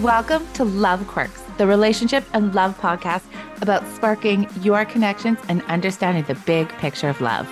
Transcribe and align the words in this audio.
Welcome 0.00 0.44
to 0.54 0.64
Love 0.64 1.06
Quirks, 1.06 1.40
the 1.56 1.68
relationship 1.68 2.24
and 2.32 2.52
love 2.52 2.76
podcast 2.80 3.22
about 3.62 3.86
sparking 3.94 4.48
your 4.60 4.84
connections 4.84 5.38
and 5.48 5.62
understanding 5.66 6.24
the 6.24 6.34
big 6.34 6.68
picture 6.78 7.08
of 7.08 7.20
love. 7.20 7.48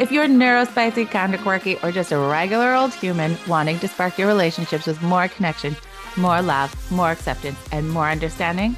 If 0.00 0.10
you're 0.10 0.26
neurospicy, 0.26 1.08
kind 1.08 1.36
of 1.36 1.40
quirky, 1.42 1.78
or 1.84 1.92
just 1.92 2.10
a 2.10 2.18
regular 2.18 2.74
old 2.74 2.92
human 2.92 3.38
wanting 3.46 3.78
to 3.78 3.86
spark 3.86 4.18
your 4.18 4.26
relationships 4.26 4.88
with 4.88 5.00
more 5.02 5.28
connection, 5.28 5.76
more 6.16 6.42
love, 6.42 6.74
more 6.90 7.12
acceptance, 7.12 7.58
and 7.70 7.88
more 7.88 8.08
understanding, 8.08 8.74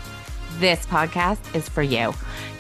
this 0.59 0.85
podcast 0.85 1.55
is 1.55 1.71
for 1.71 1.83
you. 1.83 2.13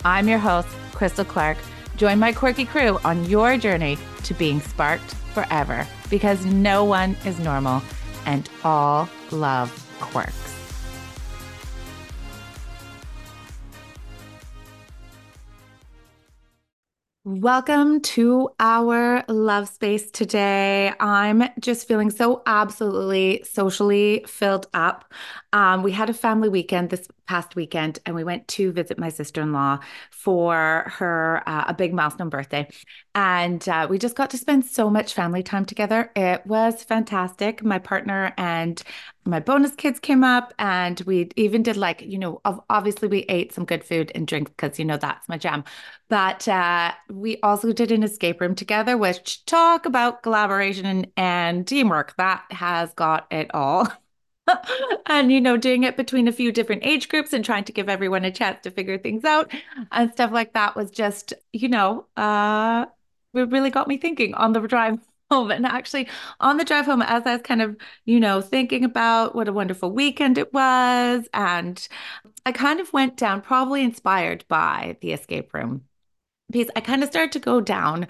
I'm 0.06 0.26
your 0.26 0.38
host, 0.38 0.68
Crystal 0.94 1.26
Clark. 1.26 1.58
Join 1.98 2.18
my 2.18 2.32
quirky 2.32 2.64
crew 2.64 2.98
on 3.04 3.26
your 3.26 3.58
journey 3.58 3.98
to 4.24 4.32
being 4.32 4.62
sparked 4.62 5.14
forever 5.34 5.86
because 6.08 6.46
no 6.46 6.82
one 6.82 7.14
is 7.26 7.38
normal 7.38 7.82
and 8.24 8.48
all 8.64 9.06
love 9.30 9.70
quirks. 10.00 10.45
Welcome 17.28 18.02
to 18.02 18.50
our 18.60 19.24
love 19.26 19.68
space 19.68 20.12
today. 20.12 20.92
I'm 21.00 21.42
just 21.58 21.88
feeling 21.88 22.08
so 22.08 22.44
absolutely 22.46 23.42
socially 23.42 24.24
filled 24.28 24.68
up. 24.72 25.12
Um, 25.52 25.82
we 25.82 25.90
had 25.90 26.08
a 26.08 26.14
family 26.14 26.48
weekend 26.48 26.90
this 26.90 27.08
past 27.26 27.56
weekend 27.56 27.98
and 28.06 28.14
we 28.14 28.24
went 28.24 28.46
to 28.48 28.72
visit 28.72 28.98
my 28.98 29.08
sister-in-law 29.08 29.78
for 30.10 30.84
her 30.96 31.42
uh, 31.46 31.64
a 31.68 31.74
big 31.74 31.92
milestone 31.92 32.28
birthday. 32.28 32.68
And 33.14 33.66
uh, 33.68 33.86
we 33.88 33.98
just 33.98 34.16
got 34.16 34.30
to 34.30 34.38
spend 34.38 34.64
so 34.64 34.90
much 34.90 35.14
family 35.14 35.42
time 35.42 35.64
together. 35.64 36.10
It 36.14 36.46
was 36.46 36.82
fantastic. 36.84 37.62
My 37.64 37.78
partner 37.78 38.32
and 38.36 38.82
my 39.24 39.40
bonus 39.40 39.74
kids 39.74 39.98
came 39.98 40.22
up 40.22 40.54
and 40.58 41.00
we 41.06 41.28
even 41.36 41.62
did 41.62 41.76
like 41.76 42.00
you 42.02 42.18
know 42.18 42.40
obviously 42.70 43.08
we 43.08 43.20
ate 43.22 43.52
some 43.52 43.64
good 43.64 43.82
food 43.82 44.12
and 44.14 44.26
drink 44.26 44.48
because 44.56 44.78
you 44.78 44.84
know 44.84 44.96
that's 44.96 45.28
my 45.28 45.38
jam. 45.38 45.64
But 46.08 46.46
uh, 46.48 46.92
we 47.10 47.38
also 47.42 47.72
did 47.72 47.90
an 47.92 48.02
escape 48.02 48.40
room 48.40 48.54
together 48.54 48.96
which 48.96 49.44
talk 49.46 49.86
about 49.86 50.22
collaboration 50.22 51.06
and 51.16 51.66
teamwork. 51.66 52.14
That 52.16 52.44
has 52.50 52.92
got 52.94 53.26
it 53.32 53.50
all 53.54 53.88
and 55.06 55.32
you 55.32 55.40
know 55.40 55.56
doing 55.56 55.84
it 55.84 55.96
between 55.96 56.28
a 56.28 56.32
few 56.32 56.52
different 56.52 56.84
age 56.84 57.08
groups 57.08 57.32
and 57.32 57.44
trying 57.44 57.64
to 57.64 57.72
give 57.72 57.88
everyone 57.88 58.24
a 58.24 58.30
chance 58.30 58.58
to 58.62 58.70
figure 58.70 58.98
things 58.98 59.24
out 59.24 59.52
and 59.92 60.10
stuff 60.12 60.30
like 60.32 60.52
that 60.52 60.76
was 60.76 60.90
just 60.90 61.32
you 61.52 61.68
know 61.68 62.06
uh 62.16 62.86
it 63.34 63.50
really 63.50 63.70
got 63.70 63.88
me 63.88 63.98
thinking 63.98 64.34
on 64.34 64.52
the 64.52 64.60
drive 64.60 64.98
home. 65.30 65.50
And 65.50 65.66
actually 65.66 66.08
on 66.38 66.56
the 66.56 66.64
drive 66.64 66.86
home 66.86 67.02
as 67.02 67.26
i 67.26 67.32
was 67.32 67.42
kind 67.42 67.60
of 67.60 67.76
you 68.04 68.20
know 68.20 68.40
thinking 68.40 68.84
about 68.84 69.34
what 69.34 69.48
a 69.48 69.52
wonderful 69.52 69.90
weekend 69.90 70.38
it 70.38 70.52
was 70.54 71.28
and 71.34 71.88
i 72.44 72.52
kind 72.52 72.78
of 72.78 72.92
went 72.92 73.16
down 73.16 73.42
probably 73.42 73.82
inspired 73.82 74.44
by 74.48 74.96
the 75.00 75.12
escape 75.12 75.52
room 75.52 75.82
because 76.50 76.70
I 76.76 76.80
kind 76.80 77.02
of 77.02 77.08
started 77.08 77.32
to 77.32 77.38
go 77.40 77.60
down 77.60 78.06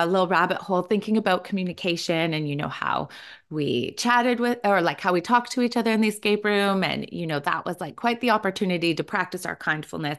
a 0.00 0.06
little 0.06 0.26
rabbit 0.26 0.58
hole 0.58 0.82
thinking 0.82 1.16
about 1.16 1.44
communication 1.44 2.32
and 2.32 2.48
you 2.48 2.56
know 2.56 2.68
how 2.68 3.08
we 3.50 3.92
chatted 3.92 4.40
with 4.40 4.58
or 4.64 4.80
like 4.80 5.00
how 5.00 5.12
we 5.12 5.20
talked 5.20 5.52
to 5.52 5.60
each 5.60 5.76
other 5.76 5.92
in 5.92 6.00
the 6.00 6.08
escape 6.08 6.44
room 6.44 6.82
and 6.82 7.08
you 7.12 7.26
know 7.26 7.38
that 7.40 7.64
was 7.64 7.80
like 7.80 7.96
quite 7.96 8.20
the 8.20 8.30
opportunity 8.30 8.94
to 8.94 9.04
practice 9.04 9.44
our 9.44 9.56
kindfulness 9.56 10.18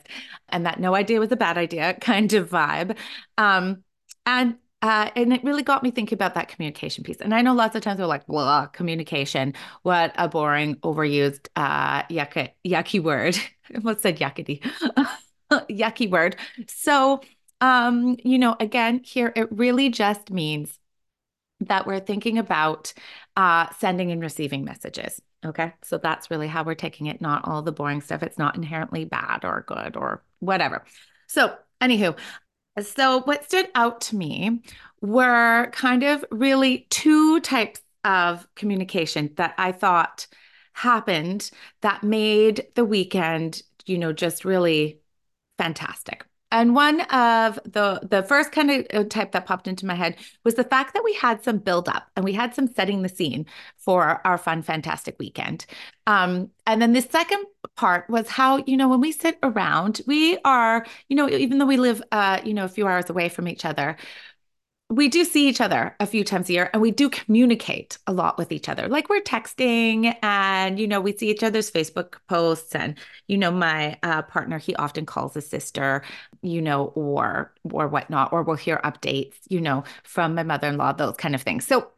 and 0.49 0.65
that 0.65 0.79
no 0.79 0.95
idea 0.95 1.19
was 1.19 1.31
a 1.31 1.35
bad 1.37 1.57
idea 1.57 1.93
kind 2.01 2.33
of 2.33 2.49
vibe 2.49 2.97
um 3.37 3.83
and 4.25 4.55
uh, 4.83 5.09
and 5.15 5.31
it 5.31 5.41
really 5.45 5.63
got 5.63 5.81
me 5.81 5.91
thinking 5.91 6.17
about 6.17 6.33
that 6.33 6.49
communication 6.49 7.05
piece. 7.05 7.21
And 7.21 7.33
I 7.33 7.41
know 7.41 7.53
lots 7.53 7.73
of 7.73 7.81
times 7.81 8.01
we're 8.01 8.05
like, 8.05 8.27
blah, 8.27 8.65
communication. 8.65 9.53
What 9.83 10.11
a 10.17 10.27
boring, 10.27 10.75
overused, 10.75 11.47
uh, 11.55 12.03
yucky, 12.03 12.49
yucky 12.67 13.01
word. 13.01 13.37
I 13.73 13.77
almost 13.77 14.01
said 14.01 14.19
yuckity. 14.19 14.59
yucky 15.51 16.09
word. 16.09 16.35
So 16.67 17.21
um, 17.63 18.17
you 18.25 18.37
know, 18.37 18.57
again, 18.59 18.99
here 19.05 19.31
it 19.37 19.49
really 19.49 19.87
just 19.87 20.29
means 20.29 20.77
that 21.61 21.87
we're 21.87 22.01
thinking 22.01 22.37
about 22.37 22.93
uh, 23.37 23.67
sending 23.79 24.11
and 24.11 24.21
receiving 24.21 24.65
messages. 24.65 25.21
Okay. 25.45 25.71
So 25.81 25.97
that's 25.97 26.29
really 26.29 26.49
how 26.49 26.65
we're 26.65 26.75
taking 26.75 27.05
it, 27.05 27.21
not 27.21 27.47
all 27.47 27.61
the 27.61 27.71
boring 27.71 28.01
stuff. 28.01 28.21
It's 28.21 28.37
not 28.37 28.57
inherently 28.57 29.05
bad 29.05 29.45
or 29.45 29.63
good 29.65 29.95
or 29.95 30.25
whatever. 30.39 30.83
So, 31.27 31.55
anywho, 31.79 32.19
so 32.81 33.21
what 33.21 33.45
stood 33.45 33.69
out 33.75 34.01
to 34.01 34.17
me 34.17 34.61
were 34.99 35.69
kind 35.71 36.03
of 36.03 36.25
really 36.31 36.85
two 36.89 37.39
types 37.39 37.79
of 38.03 38.45
communication 38.55 39.31
that 39.37 39.55
I 39.57 39.71
thought 39.71 40.27
happened 40.73 41.49
that 41.79 42.03
made 42.03 42.67
the 42.75 42.83
weekend, 42.83 43.63
you 43.85 43.97
know, 43.97 44.11
just 44.11 44.43
really 44.43 44.99
fantastic. 45.57 46.25
And 46.53 46.75
one 46.75 47.01
of 47.01 47.59
the 47.65 47.99
the 48.07 48.21
first 48.21 48.51
kind 48.51 48.85
of 48.91 49.09
type 49.09 49.31
that 49.31 49.47
popped 49.47 49.67
into 49.67 49.87
my 49.87 49.95
head 49.95 50.17
was 50.43 50.53
the 50.53 50.63
fact 50.63 50.93
that 50.93 51.03
we 51.03 51.13
had 51.15 51.43
some 51.43 51.57
build 51.57 51.89
up 51.89 52.07
and 52.15 52.23
we 52.23 52.31
had 52.31 52.53
some 52.53 52.67
setting 52.67 53.01
the 53.01 53.09
scene 53.09 53.47
for 53.77 54.21
our 54.25 54.37
fun, 54.37 54.61
fantastic 54.61 55.15
weekend. 55.17 55.65
Um, 56.05 56.51
and 56.67 56.79
then 56.79 56.93
the 56.93 57.01
second 57.01 57.43
part 57.75 58.07
was 58.07 58.29
how 58.29 58.63
you 58.67 58.77
know 58.77 58.87
when 58.87 59.01
we 59.01 59.11
sit 59.11 59.39
around, 59.41 60.01
we 60.05 60.37
are 60.45 60.85
you 61.09 61.15
know 61.15 61.27
even 61.27 61.57
though 61.57 61.65
we 61.65 61.77
live 61.77 62.03
uh, 62.11 62.39
you 62.45 62.53
know 62.53 62.65
a 62.65 62.69
few 62.69 62.87
hours 62.87 63.09
away 63.09 63.29
from 63.29 63.47
each 63.47 63.65
other, 63.65 63.97
we 64.95 65.07
do 65.07 65.25
see 65.25 65.47
each 65.47 65.59
other 65.59 65.95
a 65.99 66.05
few 66.05 66.23
times 66.23 66.49
a 66.49 66.53
year 66.53 66.69
and 66.71 66.81
we 66.81 66.91
do 66.91 67.09
communicate 67.09 67.97
a 68.05 68.13
lot 68.13 68.37
with 68.37 68.51
each 68.51 68.69
other. 68.69 68.87
Like 68.87 69.09
we're 69.09 69.21
texting 69.21 70.15
and, 70.21 70.79
you 70.79 70.87
know, 70.87 71.01
we 71.01 71.17
see 71.17 71.31
each 71.31 71.43
other's 71.43 71.71
Facebook 71.71 72.15
posts. 72.27 72.75
And, 72.75 72.97
you 73.27 73.37
know, 73.37 73.49
my 73.49 73.97
uh, 74.03 74.21
partner, 74.21 74.59
he 74.59 74.75
often 74.75 75.05
calls 75.05 75.33
his 75.33 75.49
sister, 75.49 76.03
you 76.41 76.61
know, 76.61 76.85
or, 76.95 77.53
or 77.71 77.87
whatnot, 77.87 78.33
or 78.33 78.43
we'll 78.43 78.55
hear 78.55 78.79
updates, 78.83 79.35
you 79.49 79.61
know, 79.61 79.83
from 80.03 80.35
my 80.35 80.43
mother 80.43 80.67
in 80.67 80.77
law, 80.77 80.91
those 80.91 81.17
kind 81.17 81.33
of 81.33 81.41
things. 81.41 81.65
So, 81.65 81.89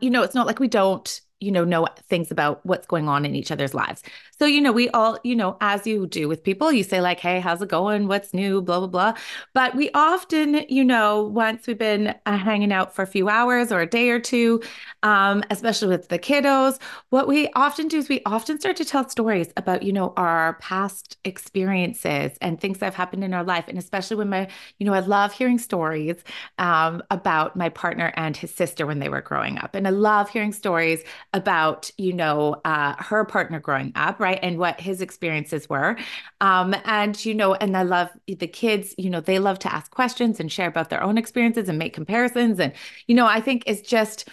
you 0.00 0.10
know, 0.10 0.22
it's 0.22 0.34
not 0.34 0.46
like 0.46 0.58
we 0.58 0.68
don't 0.68 1.20
you 1.42 1.50
know 1.50 1.64
know 1.64 1.86
things 2.08 2.30
about 2.30 2.64
what's 2.64 2.86
going 2.86 3.08
on 3.08 3.24
in 3.24 3.34
each 3.34 3.50
other's 3.50 3.74
lives. 3.74 4.02
So 4.38 4.46
you 4.46 4.60
know 4.60 4.72
we 4.72 4.88
all 4.90 5.18
you 5.24 5.36
know 5.36 5.56
as 5.60 5.86
you 5.86 6.06
do 6.06 6.28
with 6.28 6.42
people 6.42 6.72
you 6.72 6.82
say 6.84 7.00
like 7.00 7.20
hey 7.20 7.40
how's 7.40 7.62
it 7.62 7.68
going? 7.68 8.08
What's 8.08 8.32
new? 8.32 8.62
blah 8.62 8.78
blah 8.78 8.88
blah. 8.88 9.14
But 9.54 9.74
we 9.74 9.90
often 9.94 10.64
you 10.68 10.84
know 10.84 11.24
once 11.24 11.66
we've 11.66 11.78
been 11.78 12.14
uh, 12.26 12.36
hanging 12.36 12.72
out 12.72 12.94
for 12.94 13.02
a 13.02 13.06
few 13.06 13.28
hours 13.28 13.72
or 13.72 13.80
a 13.80 13.86
day 13.86 14.10
or 14.10 14.20
two 14.20 14.62
um, 15.02 15.42
especially 15.50 15.88
with 15.88 16.08
the 16.08 16.18
kiddos 16.18 16.78
what 17.10 17.28
we 17.28 17.48
often 17.54 17.88
do 17.88 17.98
is 17.98 18.08
we 18.08 18.22
often 18.24 18.58
start 18.58 18.76
to 18.76 18.84
tell 18.84 19.08
stories 19.08 19.48
about 19.56 19.82
you 19.82 19.92
know 19.92 20.12
our 20.16 20.54
past 20.54 21.18
experiences 21.24 22.32
and 22.40 22.60
things 22.60 22.78
that 22.78 22.86
have 22.86 22.94
happened 22.94 23.24
in 23.24 23.34
our 23.34 23.44
life. 23.44 23.64
And 23.68 23.78
especially 23.78 24.16
when 24.16 24.28
my 24.28 24.48
you 24.78 24.86
know 24.86 24.94
i 24.94 25.00
love 25.00 25.32
hearing 25.32 25.58
stories 25.58 26.16
um, 26.58 27.02
about 27.10 27.56
my 27.56 27.68
partner 27.68 28.12
and 28.16 28.36
his 28.36 28.54
sister 28.54 28.86
when 28.86 28.98
they 28.98 29.08
were 29.08 29.20
growing 29.20 29.58
up. 29.58 29.74
And 29.74 29.86
i 29.86 29.90
love 29.90 30.30
hearing 30.30 30.52
stories 30.52 31.02
about 31.32 31.90
you 31.98 32.12
know 32.12 32.60
uh, 32.64 32.94
her 32.98 33.24
partner 33.24 33.60
growing 33.60 33.92
up 33.94 34.20
right 34.20 34.38
and 34.42 34.58
what 34.58 34.80
his 34.80 35.00
experiences 35.00 35.68
were. 35.68 35.96
Um, 36.40 36.74
and 36.84 37.24
you 37.24 37.34
know 37.34 37.54
and 37.54 37.76
i 37.76 37.82
love 37.82 38.10
the 38.26 38.46
kids 38.46 38.94
you 38.98 39.10
know 39.10 39.20
they 39.20 39.38
love 39.38 39.58
to 39.60 39.74
ask 39.74 39.90
questions 39.90 40.40
and 40.40 40.50
share 40.50 40.68
about 40.68 40.90
their 40.90 41.02
own 41.02 41.18
experiences 41.18 41.68
and 41.68 41.78
make 41.78 41.94
comparisons. 41.94 42.60
And 42.60 42.72
you 43.06 43.14
know 43.14 43.26
i 43.26 43.40
think 43.40 43.64
it's 43.66 43.82
just 43.88 44.28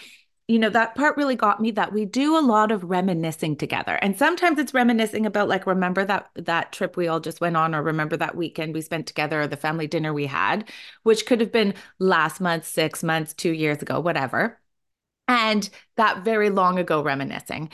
you 0.50 0.58
know 0.58 0.68
that 0.70 0.96
part 0.96 1.16
really 1.16 1.36
got 1.36 1.60
me 1.60 1.70
that 1.70 1.92
we 1.92 2.04
do 2.04 2.36
a 2.36 2.40
lot 2.42 2.72
of 2.72 2.82
reminiscing 2.82 3.54
together. 3.56 3.94
And 4.02 4.18
sometimes 4.18 4.58
it's 4.58 4.74
reminiscing 4.74 5.24
about 5.24 5.48
like 5.48 5.64
remember 5.64 6.04
that 6.04 6.28
that 6.34 6.72
trip 6.72 6.96
we 6.96 7.06
all 7.06 7.20
just 7.20 7.40
went 7.40 7.56
on 7.56 7.72
or 7.72 7.82
remember 7.82 8.16
that 8.16 8.34
weekend 8.34 8.74
we 8.74 8.80
spent 8.80 9.06
together 9.06 9.42
or 9.42 9.46
the 9.46 9.56
family 9.56 9.86
dinner 9.86 10.12
we 10.12 10.26
had 10.26 10.68
which 11.04 11.24
could 11.24 11.40
have 11.40 11.52
been 11.52 11.74
last 12.00 12.40
month 12.40 12.66
6 12.66 13.02
months 13.04 13.32
2 13.34 13.52
years 13.52 13.80
ago 13.80 14.00
whatever 14.00 14.59
and 15.30 15.70
that 15.96 16.24
very 16.24 16.50
long 16.50 16.80
ago 16.80 17.02
reminiscing. 17.02 17.70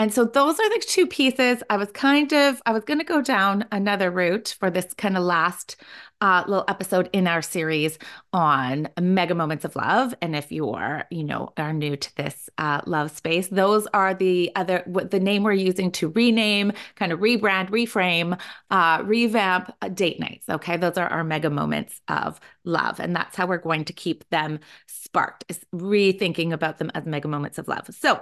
And 0.00 0.14
so 0.14 0.24
those 0.24 0.60
are 0.60 0.68
the 0.68 0.84
two 0.86 1.08
pieces. 1.08 1.60
I 1.68 1.76
was 1.76 1.90
kind 1.90 2.32
of, 2.32 2.62
I 2.66 2.72
was 2.72 2.84
going 2.84 3.00
to 3.00 3.04
go 3.04 3.20
down 3.20 3.64
another 3.72 4.12
route 4.12 4.54
for 4.60 4.70
this 4.70 4.94
kind 4.94 5.16
of 5.16 5.24
last 5.24 5.74
uh, 6.20 6.44
little 6.46 6.64
episode 6.68 7.10
in 7.12 7.26
our 7.26 7.42
series 7.42 7.98
on 8.32 8.88
mega 9.00 9.34
moments 9.34 9.64
of 9.64 9.74
love. 9.74 10.14
And 10.22 10.36
if 10.36 10.52
you 10.52 10.70
are, 10.70 11.06
you 11.10 11.24
know, 11.24 11.52
are 11.56 11.72
new 11.72 11.96
to 11.96 12.16
this 12.16 12.48
uh, 12.58 12.80
love 12.86 13.10
space, 13.10 13.48
those 13.48 13.88
are 13.88 14.14
the 14.14 14.52
other, 14.54 14.84
the 14.86 15.18
name 15.18 15.42
we're 15.42 15.52
using 15.52 15.90
to 15.92 16.10
rename, 16.10 16.72
kind 16.94 17.10
of 17.10 17.18
rebrand, 17.18 17.70
reframe, 17.70 18.38
uh, 18.70 19.02
revamp 19.04 19.74
uh, 19.82 19.88
date 19.88 20.20
nights. 20.20 20.48
Okay. 20.48 20.76
Those 20.76 20.96
are 20.96 21.08
our 21.08 21.24
mega 21.24 21.50
moments 21.50 22.00
of 22.06 22.38
love. 22.62 23.00
And 23.00 23.16
that's 23.16 23.34
how 23.34 23.48
we're 23.48 23.58
going 23.58 23.84
to 23.86 23.92
keep 23.92 24.28
them 24.30 24.60
sparked, 24.86 25.44
is 25.48 25.58
rethinking 25.74 26.52
about 26.52 26.78
them 26.78 26.92
as 26.94 27.04
mega 27.04 27.26
moments 27.26 27.58
of 27.58 27.66
love. 27.66 27.88
So 27.98 28.20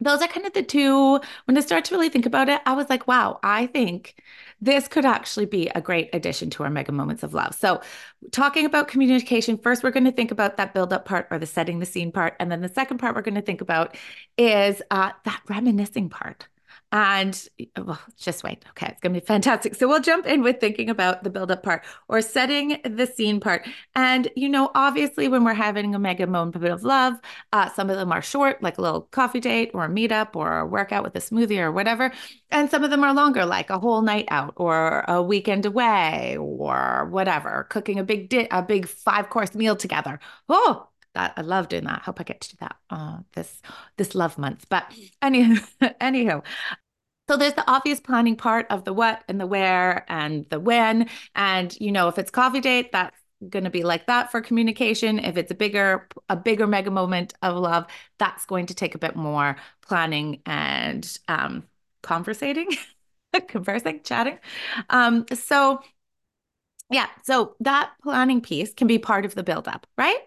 those 0.00 0.22
are 0.22 0.28
kind 0.28 0.46
of 0.46 0.52
the 0.52 0.62
two. 0.62 1.20
When 1.46 1.56
I 1.56 1.60
start 1.60 1.84
to 1.86 1.94
really 1.94 2.08
think 2.08 2.26
about 2.26 2.48
it, 2.48 2.60
I 2.66 2.74
was 2.74 2.88
like, 2.88 3.06
wow, 3.08 3.40
I 3.42 3.66
think 3.66 4.22
this 4.60 4.88
could 4.88 5.04
actually 5.04 5.46
be 5.46 5.68
a 5.74 5.80
great 5.80 6.10
addition 6.12 6.50
to 6.50 6.64
our 6.64 6.70
mega 6.70 6.92
moments 6.92 7.22
of 7.22 7.34
love. 7.34 7.54
So, 7.54 7.80
talking 8.32 8.64
about 8.64 8.88
communication, 8.88 9.58
first, 9.58 9.82
we're 9.82 9.90
going 9.90 10.04
to 10.04 10.12
think 10.12 10.30
about 10.30 10.56
that 10.56 10.74
build 10.74 10.92
up 10.92 11.04
part 11.04 11.26
or 11.30 11.38
the 11.38 11.46
setting 11.46 11.78
the 11.78 11.86
scene 11.86 12.12
part. 12.12 12.34
And 12.38 12.50
then 12.50 12.60
the 12.60 12.68
second 12.68 12.98
part 12.98 13.14
we're 13.14 13.22
going 13.22 13.34
to 13.34 13.42
think 13.42 13.60
about 13.60 13.96
is 14.36 14.82
uh, 14.90 15.12
that 15.24 15.42
reminiscing 15.48 16.08
part 16.10 16.48
And 16.90 17.46
well, 17.76 18.00
just 18.16 18.42
wait. 18.42 18.64
Okay, 18.70 18.86
it's 18.86 19.00
going 19.00 19.12
to 19.12 19.20
be 19.20 19.26
fantastic. 19.26 19.74
So 19.74 19.86
we'll 19.86 20.00
jump 20.00 20.24
in 20.24 20.42
with 20.42 20.58
thinking 20.58 20.88
about 20.88 21.22
the 21.22 21.28
build 21.28 21.50
up 21.50 21.62
part 21.62 21.84
or 22.08 22.22
setting 22.22 22.80
the 22.82 23.06
scene 23.06 23.40
part. 23.40 23.68
And, 23.94 24.28
you 24.36 24.48
know, 24.48 24.70
obviously, 24.74 25.28
when 25.28 25.44
we're 25.44 25.52
having 25.52 25.94
a 25.94 25.98
mega 25.98 26.26
moment 26.26 26.64
of 26.64 26.84
love, 26.84 27.14
uh, 27.52 27.68
some 27.70 27.90
of 27.90 27.96
them 27.96 28.10
are 28.10 28.22
short, 28.22 28.62
like 28.62 28.78
a 28.78 28.80
little 28.80 29.02
coffee 29.02 29.40
date 29.40 29.70
or 29.74 29.84
a 29.84 29.88
meetup 29.88 30.34
or 30.34 30.60
a 30.60 30.66
workout 30.66 31.04
with 31.04 31.14
a 31.14 31.18
smoothie 31.18 31.58
or 31.60 31.70
whatever. 31.70 32.10
And 32.50 32.70
some 32.70 32.82
of 32.82 32.90
them 32.90 33.04
are 33.04 33.12
longer, 33.12 33.44
like 33.44 33.68
a 33.68 33.78
whole 33.78 34.00
night 34.00 34.26
out 34.30 34.54
or 34.56 35.04
a 35.08 35.22
weekend 35.22 35.66
away 35.66 36.38
or 36.38 37.06
whatever, 37.10 37.66
cooking 37.68 37.98
a 37.98 38.04
big 38.04 38.30
di- 38.30 38.48
a 38.50 38.62
big 38.62 38.88
five 38.88 39.28
course 39.28 39.54
meal 39.54 39.76
together. 39.76 40.20
Oh, 40.48 40.88
that 41.18 41.34
I 41.36 41.42
love 41.42 41.68
doing 41.68 41.84
that. 41.84 42.02
Hope 42.02 42.20
I 42.20 42.24
get 42.24 42.40
to 42.42 42.50
do 42.50 42.56
that 42.60 42.76
uh, 42.90 43.18
this 43.34 43.60
this 43.96 44.14
love 44.14 44.38
month. 44.38 44.66
But 44.68 44.92
anyhow, 45.22 45.62
anyhow, 46.00 46.42
so 47.28 47.36
there's 47.36 47.54
the 47.54 47.70
obvious 47.70 48.00
planning 48.00 48.36
part 48.36 48.66
of 48.70 48.84
the 48.84 48.92
what 48.92 49.22
and 49.28 49.40
the 49.40 49.46
where 49.46 50.04
and 50.10 50.46
the 50.50 50.60
when. 50.60 51.08
And 51.34 51.76
you 51.80 51.92
know, 51.92 52.08
if 52.08 52.18
it's 52.18 52.30
coffee 52.30 52.60
date, 52.60 52.92
that's 52.92 53.16
going 53.48 53.64
to 53.64 53.70
be 53.70 53.84
like 53.84 54.06
that 54.06 54.30
for 54.30 54.40
communication. 54.40 55.18
If 55.18 55.36
it's 55.36 55.50
a 55.50 55.54
bigger 55.54 56.08
a 56.28 56.36
bigger 56.36 56.66
mega 56.66 56.90
moment 56.90 57.34
of 57.42 57.56
love, 57.56 57.86
that's 58.18 58.46
going 58.46 58.66
to 58.66 58.74
take 58.74 58.94
a 58.94 58.98
bit 58.98 59.16
more 59.16 59.56
planning 59.82 60.42
and 60.46 61.18
um 61.28 61.64
conversating, 62.02 62.68
conversing, 63.48 64.02
chatting. 64.02 64.38
Um 64.90 65.26
so 65.34 65.80
yeah, 66.90 67.06
so 67.24 67.54
that 67.60 67.92
planning 68.02 68.40
piece 68.40 68.72
can 68.72 68.86
be 68.86 68.98
part 68.98 69.24
of 69.26 69.34
the 69.34 69.42
buildup, 69.42 69.86
right? 69.96 70.18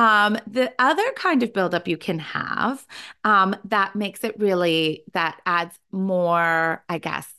Um, 0.00 0.38
the 0.46 0.72
other 0.78 1.12
kind 1.14 1.42
of 1.42 1.52
buildup 1.52 1.86
you 1.86 1.98
can 1.98 2.20
have 2.20 2.86
um, 3.22 3.54
that 3.66 3.94
makes 3.94 4.24
it 4.24 4.38
really, 4.40 5.04
that 5.12 5.42
adds 5.44 5.78
more, 5.92 6.82
I 6.88 6.96
guess, 6.96 7.30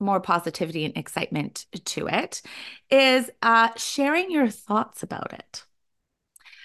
more 0.00 0.18
positivity 0.18 0.86
and 0.86 0.96
excitement 0.96 1.66
to 1.84 2.06
it 2.06 2.40
is 2.88 3.30
uh, 3.42 3.68
sharing 3.76 4.30
your 4.30 4.48
thoughts 4.48 5.02
about 5.02 5.34
it. 5.34 5.66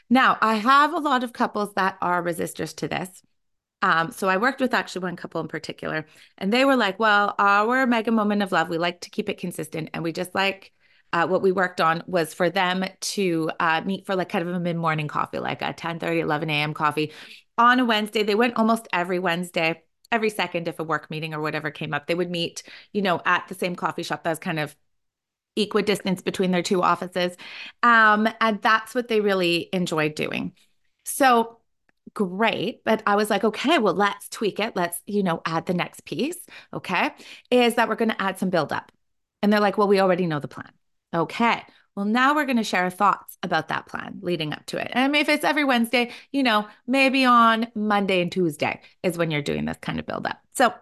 Now, 0.10 0.38
I 0.40 0.56
have 0.56 0.94
a 0.94 1.00
lot 1.00 1.26
of 1.26 1.34
couples 1.34 1.74
that 1.74 1.98
are 2.02 2.24
resistors 2.24 2.74
to 2.78 2.88
this. 2.88 3.22
Um, 3.82 4.12
so 4.12 4.30
I 4.30 4.38
worked 4.38 4.62
with 4.62 4.74
actually 4.74 5.04
one 5.04 5.18
couple 5.18 5.42
in 5.42 5.50
particular, 5.50 6.06
and 6.38 6.54
they 6.54 6.64
were 6.64 6.78
like, 6.78 7.00
well, 7.00 7.36
our 7.38 7.86
mega 7.86 8.12
moment 8.12 8.44
of 8.44 8.54
love, 8.54 8.70
we 8.70 8.78
like 8.78 9.02
to 9.02 9.10
keep 9.10 9.28
it 9.28 9.40
consistent 9.40 9.90
and 9.94 10.04
we 10.04 10.14
just 10.14 10.34
like 10.34 10.72
uh, 11.14 11.28
what 11.28 11.42
we 11.42 11.52
worked 11.52 11.82
on 11.82 12.04
was 12.08 12.34
for 12.34 12.50
them 12.50 12.86
to 13.00 13.52
uh, 13.60 13.82
meet 13.86 14.06
for 14.06 14.16
like 14.16 14.30
kind 14.30 14.48
of 14.48 14.54
a 14.54 14.60
mid 14.60 14.78
morning 14.78 15.08
coffee, 15.08 15.40
like 15.40 15.62
a 15.62 15.74
10 15.74 16.00
30, 16.00 16.20
11 16.22 16.50
a.m. 16.50 16.74
coffee 16.74 17.12
on 17.58 17.80
a 17.80 17.86
Wednesday. 17.86 18.24
They 18.24 18.36
went 18.36 18.58
almost 18.58 18.88
every 18.94 19.20
Wednesday, 19.20 19.84
every 20.12 20.30
second, 20.30 20.68
if 20.68 20.80
a 20.80 20.84
work 20.84 21.10
meeting 21.10 21.34
or 21.34 21.42
whatever 21.42 21.72
came 21.72 21.94
up, 21.94 22.08
they 22.08 22.16
would 22.16 22.30
meet, 22.32 22.64
you 22.94 23.02
know, 23.02 23.22
at 23.26 23.48
the 23.48 23.56
same 23.56 23.76
coffee 23.76 24.04
shop 24.04 24.24
that 24.24 24.30
was 24.30 24.40
kind 24.40 24.60
of 24.60 24.76
equidistance 25.56 26.22
between 26.22 26.52
their 26.52 26.64
two 26.64 26.82
offices. 26.82 27.36
Um, 27.84 28.28
and 28.40 28.62
that's 28.62 28.96
what 28.96 29.08
they 29.08 29.22
really 29.22 29.70
enjoyed 29.74 30.16
doing. 30.16 30.54
So, 31.04 31.58
great 32.14 32.84
but 32.84 33.02
i 33.06 33.16
was 33.16 33.30
like 33.30 33.44
okay 33.44 33.78
well 33.78 33.94
let's 33.94 34.28
tweak 34.30 34.60
it 34.60 34.76
let's 34.76 35.00
you 35.06 35.24
know 35.24 35.42
add 35.46 35.66
the 35.66 35.74
next 35.74 36.04
piece 36.04 36.38
okay 36.74 37.12
is 37.50 37.76
that 37.76 37.88
we're 37.88 37.96
going 37.96 38.10
to 38.10 38.22
add 38.22 38.38
some 38.38 38.50
build 38.50 38.74
up 38.74 38.92
and 39.42 39.52
they're 39.52 39.62
like 39.62 39.78
well 39.78 39.88
we 39.88 40.00
already 40.00 40.26
know 40.26 40.40
the 40.40 40.48
plan 40.48 40.72
Okay. 41.14 41.64
Well, 41.96 42.06
now 42.06 42.34
we're 42.34 42.46
going 42.46 42.58
to 42.58 42.64
share 42.64 42.90
thoughts 42.90 43.38
about 43.44 43.68
that 43.68 43.86
plan 43.86 44.20
leading 44.22 44.54
up 44.54 44.66
to 44.68 44.78
it. 44.78 44.92
And 44.94 45.16
if 45.16 45.28
it's 45.28 45.44
every 45.44 45.66
Wednesday, 45.66 46.12
you 46.32 46.42
know, 46.42 46.68
maybe 46.88 47.26
on 47.26 47.68
Monday 47.76 48.22
and 48.22 48.32
Tuesday 48.32 48.80
is 49.04 49.18
when 49.18 49.30
you're 49.30 49.42
doing 49.42 49.66
this 49.66 49.78
kind 49.82 50.00
of 50.00 50.06
build 50.06 50.26
up. 50.26 50.40
So 50.54 50.74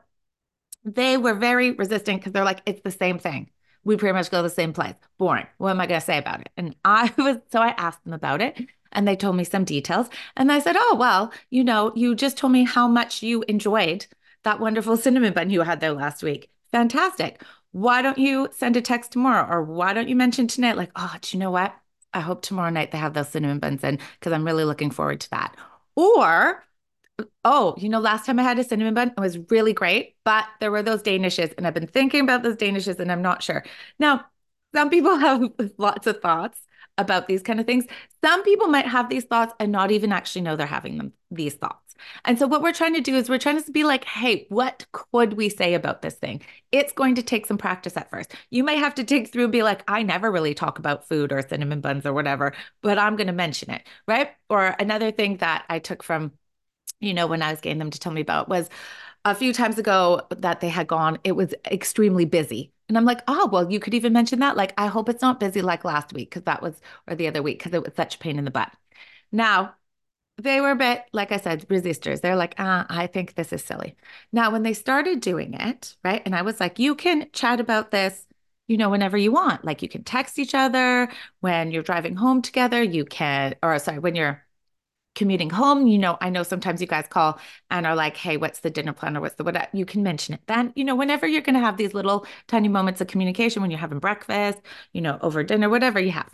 they 0.86 1.18
were 1.18 1.34
very 1.34 1.72
resistant 1.72 2.20
because 2.20 2.34
they're 2.34 2.44
like, 2.44 2.62
it's 2.66 2.82
the 2.82 2.92
same 2.92 3.20
thing. 3.20 3.50
We 3.84 3.98
pretty 3.98 4.14
much 4.14 4.30
go 4.30 4.44
the 4.44 4.50
same 4.50 4.74
place. 4.74 4.96
Boring. 5.18 5.48
What 5.58 5.72
am 5.72 5.82
I 5.82 5.88
going 5.88 6.00
to 6.00 6.06
say 6.06 6.18
about 6.18 6.42
it? 6.42 6.50
And 6.58 6.76
I 6.86 7.12
was, 7.18 7.38
so 7.52 7.60
I 7.60 7.70
asked 7.70 8.04
them 8.04 8.14
about 8.14 8.42
it 8.42 8.60
and 8.92 9.08
they 9.08 9.16
told 9.16 9.36
me 9.36 9.44
some 9.44 9.64
details. 9.66 10.10
And 10.38 10.52
I 10.52 10.60
said, 10.60 10.76
oh, 10.78 10.96
well, 11.00 11.34
you 11.50 11.64
know, 11.64 11.92
you 11.96 12.16
just 12.16 12.38
told 12.38 12.54
me 12.54 12.64
how 12.66 12.88
much 12.88 13.24
you 13.24 13.44
enjoyed 13.48 14.06
that 14.44 14.60
wonderful 14.60 14.96
cinnamon 14.96 15.34
bun 15.34 15.50
you 15.50 15.62
had 15.62 15.80
there 15.80 15.94
last 15.94 16.24
week. 16.24 16.50
Fantastic 16.72 17.42
why 17.72 18.02
don't 18.02 18.18
you 18.18 18.50
send 18.52 18.76
a 18.78 18.82
text 18.82 19.12
tomorrow? 19.12 19.48
Or 19.50 19.64
why 19.64 19.94
don't 19.94 20.10
you 20.10 20.16
mention 20.16 20.48
tonight, 20.48 20.78
like, 20.78 20.92
oh, 20.96 21.16
do 21.22 21.36
you 21.36 21.40
know 21.40 21.52
what? 21.52 21.76
I 22.14 22.22
hope 22.22 22.42
tomorrow 22.42 22.72
night 22.72 22.92
they 22.92 22.98
have 22.98 23.14
those 23.14 23.30
cinnamon 23.30 23.60
buns 23.60 23.84
in 23.84 24.00
because 24.20 24.34
I'm 24.34 24.46
really 24.46 24.64
looking 24.64 24.90
forward 24.90 25.20
to 25.22 25.30
that. 25.32 25.56
Or, 25.96 26.64
oh, 27.46 27.76
you 27.78 27.90
know, 27.90 28.00
last 28.00 28.26
time 28.26 28.40
I 28.40 28.44
had 28.44 28.58
a 28.60 28.64
cinnamon 28.64 28.94
bun, 28.96 29.14
it 29.16 29.20
was 29.20 29.38
really 29.52 29.74
great, 29.74 30.16
but 30.24 30.46
there 30.60 30.72
were 30.72 30.84
those 30.84 31.04
danishes, 31.04 31.54
and 31.58 31.68
I've 31.68 31.74
been 31.74 31.88
thinking 31.88 32.22
about 32.22 32.44
those 32.44 32.56
danishes, 32.56 33.00
and 33.00 33.12
I'm 33.12 33.22
not 33.22 33.44
sure. 33.44 33.64
Now, 34.00 34.26
some 34.74 34.90
people 34.90 35.16
have 35.18 35.52
lots 35.78 36.08
of 36.08 36.22
thoughts 36.22 36.60
about 37.00 37.28
these 37.28 37.42
kind 37.42 37.60
of 37.60 37.66
things. 37.66 37.86
Some 38.24 38.44
people 38.44 38.68
might 38.68 38.86
have 38.86 39.10
these 39.10 39.24
thoughts 39.24 39.54
and 39.60 39.72
not 39.72 39.92
even 39.92 40.12
actually 40.12 40.42
know 40.42 40.56
they're 40.56 40.68
having 40.68 40.98
them 40.98 41.14
these 41.32 41.56
thoughts. 41.56 41.96
And 42.26 42.38
so 42.38 42.48
what 42.48 42.62
we're 42.62 42.74
trying 42.74 42.94
to 42.94 43.02
do 43.02 43.16
is 43.16 43.30
we're 43.30 43.40
trying 43.40 43.62
to 43.62 43.72
be 43.72 43.84
like, 43.84 44.06
hey, 44.06 44.46
what 44.50 44.86
could 44.92 45.34
we 45.34 45.50
say 45.50 45.74
about 45.74 46.02
this 46.02 46.16
thing? 46.16 46.42
It's 46.72 46.94
going 46.94 47.16
to 47.16 47.24
take 47.24 47.46
some 47.46 47.58
practice 47.58 47.98
at 47.98 48.10
first. 48.10 48.34
You 48.50 48.64
may 48.64 48.78
have 48.78 48.96
to 48.96 49.04
dig 49.04 49.30
through 49.30 49.46
and 49.46 49.52
be 49.52 49.64
like, 49.64 49.84
I 49.88 50.04
never 50.04 50.32
really 50.32 50.54
talk 50.54 50.80
about 50.80 51.08
food 51.08 51.32
or 51.32 51.42
cinnamon 51.42 51.82
buns 51.82 52.06
or 52.06 52.14
whatever, 52.14 52.54
but 52.82 52.98
I'm 52.98 53.16
going 53.16 53.28
to 53.28 53.34
mention 53.34 53.72
it, 53.72 53.88
right? 54.08 54.30
Or 54.50 54.76
another 54.80 55.12
thing 55.12 55.38
that 55.38 55.66
I 55.70 55.80
took 55.80 56.04
from, 56.04 56.34
you 57.00 57.14
know, 57.14 57.28
when 57.28 57.42
I 57.42 57.52
was 57.52 57.62
getting 57.62 57.80
them 57.80 57.92
to 57.92 58.00
tell 58.00 58.12
me 58.12 58.22
about 58.22 58.50
was 58.50 58.70
a 59.26 59.36
few 59.36 59.54
times 59.54 59.78
ago 59.78 60.22
that 60.38 60.62
they 60.62 60.70
had 60.70 60.88
gone, 60.88 61.20
it 61.24 61.34
was 61.34 61.54
extremely 61.66 62.26
busy. 62.26 62.72
And 62.90 62.98
I'm 62.98 63.06
like, 63.06 63.22
oh, 63.28 63.48
well, 63.52 63.72
you 63.72 63.80
could 63.80 63.94
even 63.94 64.14
mention 64.14 64.40
that. 64.40 64.58
Like, 64.58 64.74
I 64.78 64.88
hope 64.88 65.08
it's 65.10 65.22
not 65.22 65.40
busy 65.40 65.62
like 65.62 65.86
last 65.86 66.12
week 66.14 66.32
because 66.32 66.44
that 66.44 66.62
was, 66.62 66.82
or 67.08 67.16
the 67.16 67.28
other 67.28 67.42
week 67.44 67.60
because 67.60 67.74
it 67.74 67.84
was 67.84 67.94
such 67.96 68.16
a 68.16 68.20
pain 68.20 68.38
in 68.40 68.46
the 68.46 68.52
butt. 68.52 68.72
Now, 69.32 69.76
they 70.38 70.62
were 70.62 70.72
a 70.72 70.76
bit, 70.76 71.04
like 71.14 71.32
I 71.32 71.38
said, 71.38 71.68
resistors. 71.70 72.22
They're 72.22 72.36
like, 72.36 72.56
ah, 72.58 72.86
I 72.90 73.08
think 73.08 73.36
this 73.36 73.54
is 73.54 73.64
silly. 73.64 73.96
Now, 74.32 74.52
when 74.52 74.64
they 74.64 74.74
started 74.74 75.20
doing 75.22 75.54
it, 75.54 75.96
right? 76.04 76.22
And 76.26 76.36
I 76.36 76.44
was 76.44 76.60
like, 76.60 76.80
you 76.80 76.96
can 76.96 77.30
chat 77.34 77.60
about 77.60 77.92
this, 77.92 78.26
you 78.68 78.78
know, 78.78 78.90
whenever 78.90 79.18
you 79.18 79.32
want. 79.32 79.66
Like 79.66 79.82
you 79.82 79.90
can 79.90 80.04
text 80.04 80.40
each 80.40 80.56
other 80.56 81.10
when 81.42 81.72
you're 81.72 81.84
driving 81.84 82.16
home 82.16 82.42
together. 82.42 82.82
You 82.82 83.06
can, 83.06 83.56
or 83.64 83.78
sorry, 83.80 84.00
when 84.00 84.16
you're 84.16 84.46
commuting 85.20 85.52
home, 85.52 85.86
you 85.86 86.00
know, 86.00 86.18
I 86.20 86.32
know 86.32 86.42
sometimes 86.42 86.82
you 86.82 86.88
guys 86.88 87.06
call 87.08 87.40
and 87.70 87.86
are 87.86 87.96
like, 87.96 88.18
hey, 88.18 88.38
what's 88.38 88.62
the 88.62 88.72
dinner 88.72 88.94
plan 88.94 89.16
or 89.16 89.22
what's 89.22 89.36
the 89.36 89.44
what? 89.44 89.70
You 89.74 89.86
can 89.86 90.02
mention 90.02 90.34
it 90.34 90.42
then, 90.48 90.74
you 90.76 90.84
know, 90.84 90.96
whenever 90.96 91.28
you're 91.28 91.42
going 91.42 91.56
to 91.56 91.62
have 91.62 91.78
these 91.78 91.94
little 91.94 92.26
tiny 92.48 92.70
moments 92.70 93.02
of 93.02 93.08
communication 93.08 93.62
when 93.62 93.70
you're 93.70 93.80
having 93.80 94.00
breakfast, 94.00 94.60
you 94.94 95.02
know, 95.02 95.20
over 95.22 95.44
dinner, 95.44 95.70
whatever 95.70 96.00
you 96.00 96.12
have. 96.12 96.34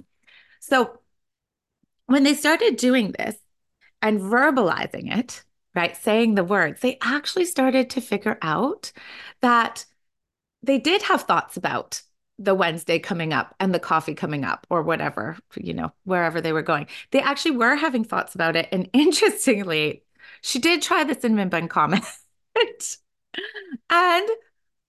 So 0.62 1.00
when 2.06 2.24
they 2.24 2.36
started 2.36 2.78
doing 2.78 3.14
this, 3.18 3.36
and 4.06 4.22
verbalizing 4.22 5.18
it, 5.18 5.44
right? 5.74 5.98
Saying 5.98 6.36
the 6.36 6.44
words, 6.44 6.82
they 6.82 7.00
actually 7.02 7.46
started 7.46 7.90
to 7.90 8.02
figure 8.02 8.38
out 8.42 8.92
that 9.42 9.86
they 10.62 10.78
did 10.78 11.02
have 11.04 11.24
thoughts 11.24 11.58
about 11.58 12.04
the 12.38 12.56
Wednesday 12.56 13.00
coming 13.00 13.34
up 13.34 13.56
and 13.60 13.74
the 13.74 13.80
coffee 13.80 14.14
coming 14.14 14.44
up 14.44 14.68
or 14.70 14.82
whatever, 14.82 15.38
you 15.56 15.74
know, 15.74 15.92
wherever 16.04 16.42
they 16.42 16.52
were 16.52 16.62
going. 16.62 16.88
They 17.12 17.22
actually 17.22 17.56
were 17.56 17.76
having 17.76 18.04
thoughts 18.04 18.36
about 18.36 18.56
it. 18.56 18.68
And 18.72 18.90
interestingly, 18.94 20.04
she 20.42 20.60
did 20.60 20.82
try 20.82 21.04
the 21.04 21.20
cinnamon 21.20 21.50
bun 21.50 21.68
comment. 21.68 22.04
and 23.90 24.30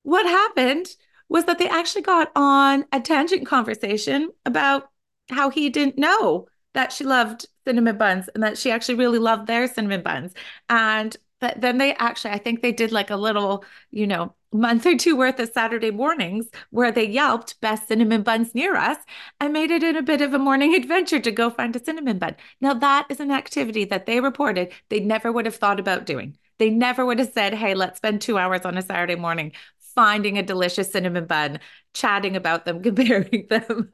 what 0.03 0.26
happened 0.26 0.87
was 1.29 1.45
that 1.45 1.59
they 1.59 1.69
actually 1.69 2.03
got 2.03 2.31
on 2.37 2.85
a 2.93 3.00
tangent 3.00 3.47
conversation 3.47 4.31
about 4.45 4.91
how 5.31 5.50
he 5.50 5.71
didn't 5.71 5.99
know 5.99 6.47
that 6.75 6.93
she 6.93 7.05
loved 7.05 7.47
cinnamon 7.67 7.97
buns 7.97 8.29
and 8.29 8.43
that 8.43 8.59
she 8.59 8.71
actually 8.71 8.95
really 8.95 9.19
loved 9.19 9.47
their 9.47 9.67
cinnamon 9.67 10.03
buns. 10.03 10.33
And 10.69 11.17
but 11.41 11.61
then 11.61 11.79
they 11.79 11.95
actually, 11.95 12.31
I 12.33 12.38
think 12.38 12.62
they 12.62 12.73
did 12.73 12.93
like 12.93 13.11
a 13.11 13.17
little, 13.17 13.65
you 13.91 14.07
know, 14.07 14.35
month 14.57 14.87
or 14.87 14.97
two 14.97 15.17
worth 15.17 15.39
of 15.39 15.51
Saturday 15.53 15.91
mornings 15.91 16.47
where 16.71 16.91
they 16.91 17.07
yelped 17.07 17.61
best 17.61 17.89
cinnamon 17.89 18.23
buns 18.23 18.55
near 18.55 18.75
us 18.77 18.99
and 19.41 19.53
made 19.53 19.71
it 19.71 19.83
in 19.83 19.97
a 19.97 20.03
bit 20.03 20.21
of 20.21 20.35
a 20.35 20.39
morning 20.39 20.75
adventure 20.81 21.21
to 21.21 21.31
go 21.31 21.51
find 21.51 21.77
a 21.77 21.85
cinnamon 21.85 22.19
bun. 22.19 22.37
Now, 22.61 22.75
that 22.75 23.07
is 23.09 23.21
an 23.21 23.31
activity 23.31 23.85
that 23.87 24.07
they 24.07 24.21
reported 24.21 24.73
they 24.89 25.01
never 25.01 25.31
would 25.31 25.47
have 25.47 25.57
thought 25.57 25.81
about 25.81 26.07
doing. 26.07 26.37
They 26.59 26.71
never 26.71 27.05
would 27.05 27.19
have 27.19 27.33
said, 27.33 27.55
hey, 27.55 27.75
let's 27.75 27.99
spend 27.99 28.21
two 28.21 28.39
hours 28.39 28.65
on 28.65 28.79
a 28.79 28.83
Saturday 28.83 29.17
morning 29.17 29.53
finding 29.95 30.39
a 30.39 30.43
delicious 30.43 30.91
cinnamon 30.93 31.27
bun, 31.27 31.59
chatting 31.95 32.37
about 32.37 32.65
them, 32.65 32.83
comparing 32.83 33.47
them. 33.49 33.91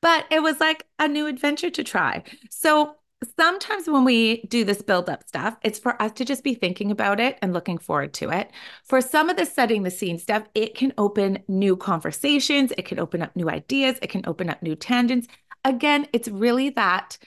but 0.00 0.26
it 0.30 0.42
was 0.42 0.60
like 0.60 0.84
a 0.98 1.08
new 1.08 1.26
adventure 1.26 1.70
to 1.70 1.84
try. 1.84 2.22
So 2.50 2.96
sometimes 3.36 3.88
when 3.88 4.04
we 4.04 4.42
do 4.42 4.64
this 4.64 4.82
build 4.82 5.10
up 5.10 5.26
stuff, 5.26 5.56
it's 5.62 5.78
for 5.78 6.00
us 6.00 6.12
to 6.12 6.24
just 6.24 6.44
be 6.44 6.54
thinking 6.54 6.90
about 6.90 7.18
it 7.20 7.38
and 7.42 7.52
looking 7.52 7.78
forward 7.78 8.14
to 8.14 8.30
it. 8.30 8.50
For 8.84 9.00
some 9.00 9.28
of 9.28 9.36
the 9.36 9.46
setting 9.46 9.82
the 9.82 9.90
scene 9.90 10.18
stuff, 10.18 10.44
it 10.54 10.74
can 10.74 10.92
open 10.98 11.42
new 11.48 11.76
conversations, 11.76 12.72
it 12.78 12.84
can 12.84 12.98
open 12.98 13.22
up 13.22 13.34
new 13.34 13.50
ideas, 13.50 13.98
it 14.02 14.10
can 14.10 14.22
open 14.26 14.48
up 14.48 14.62
new 14.62 14.76
tangents. 14.76 15.26
Again, 15.64 16.06
it's 16.12 16.28
really 16.28 16.70
that 16.70 17.18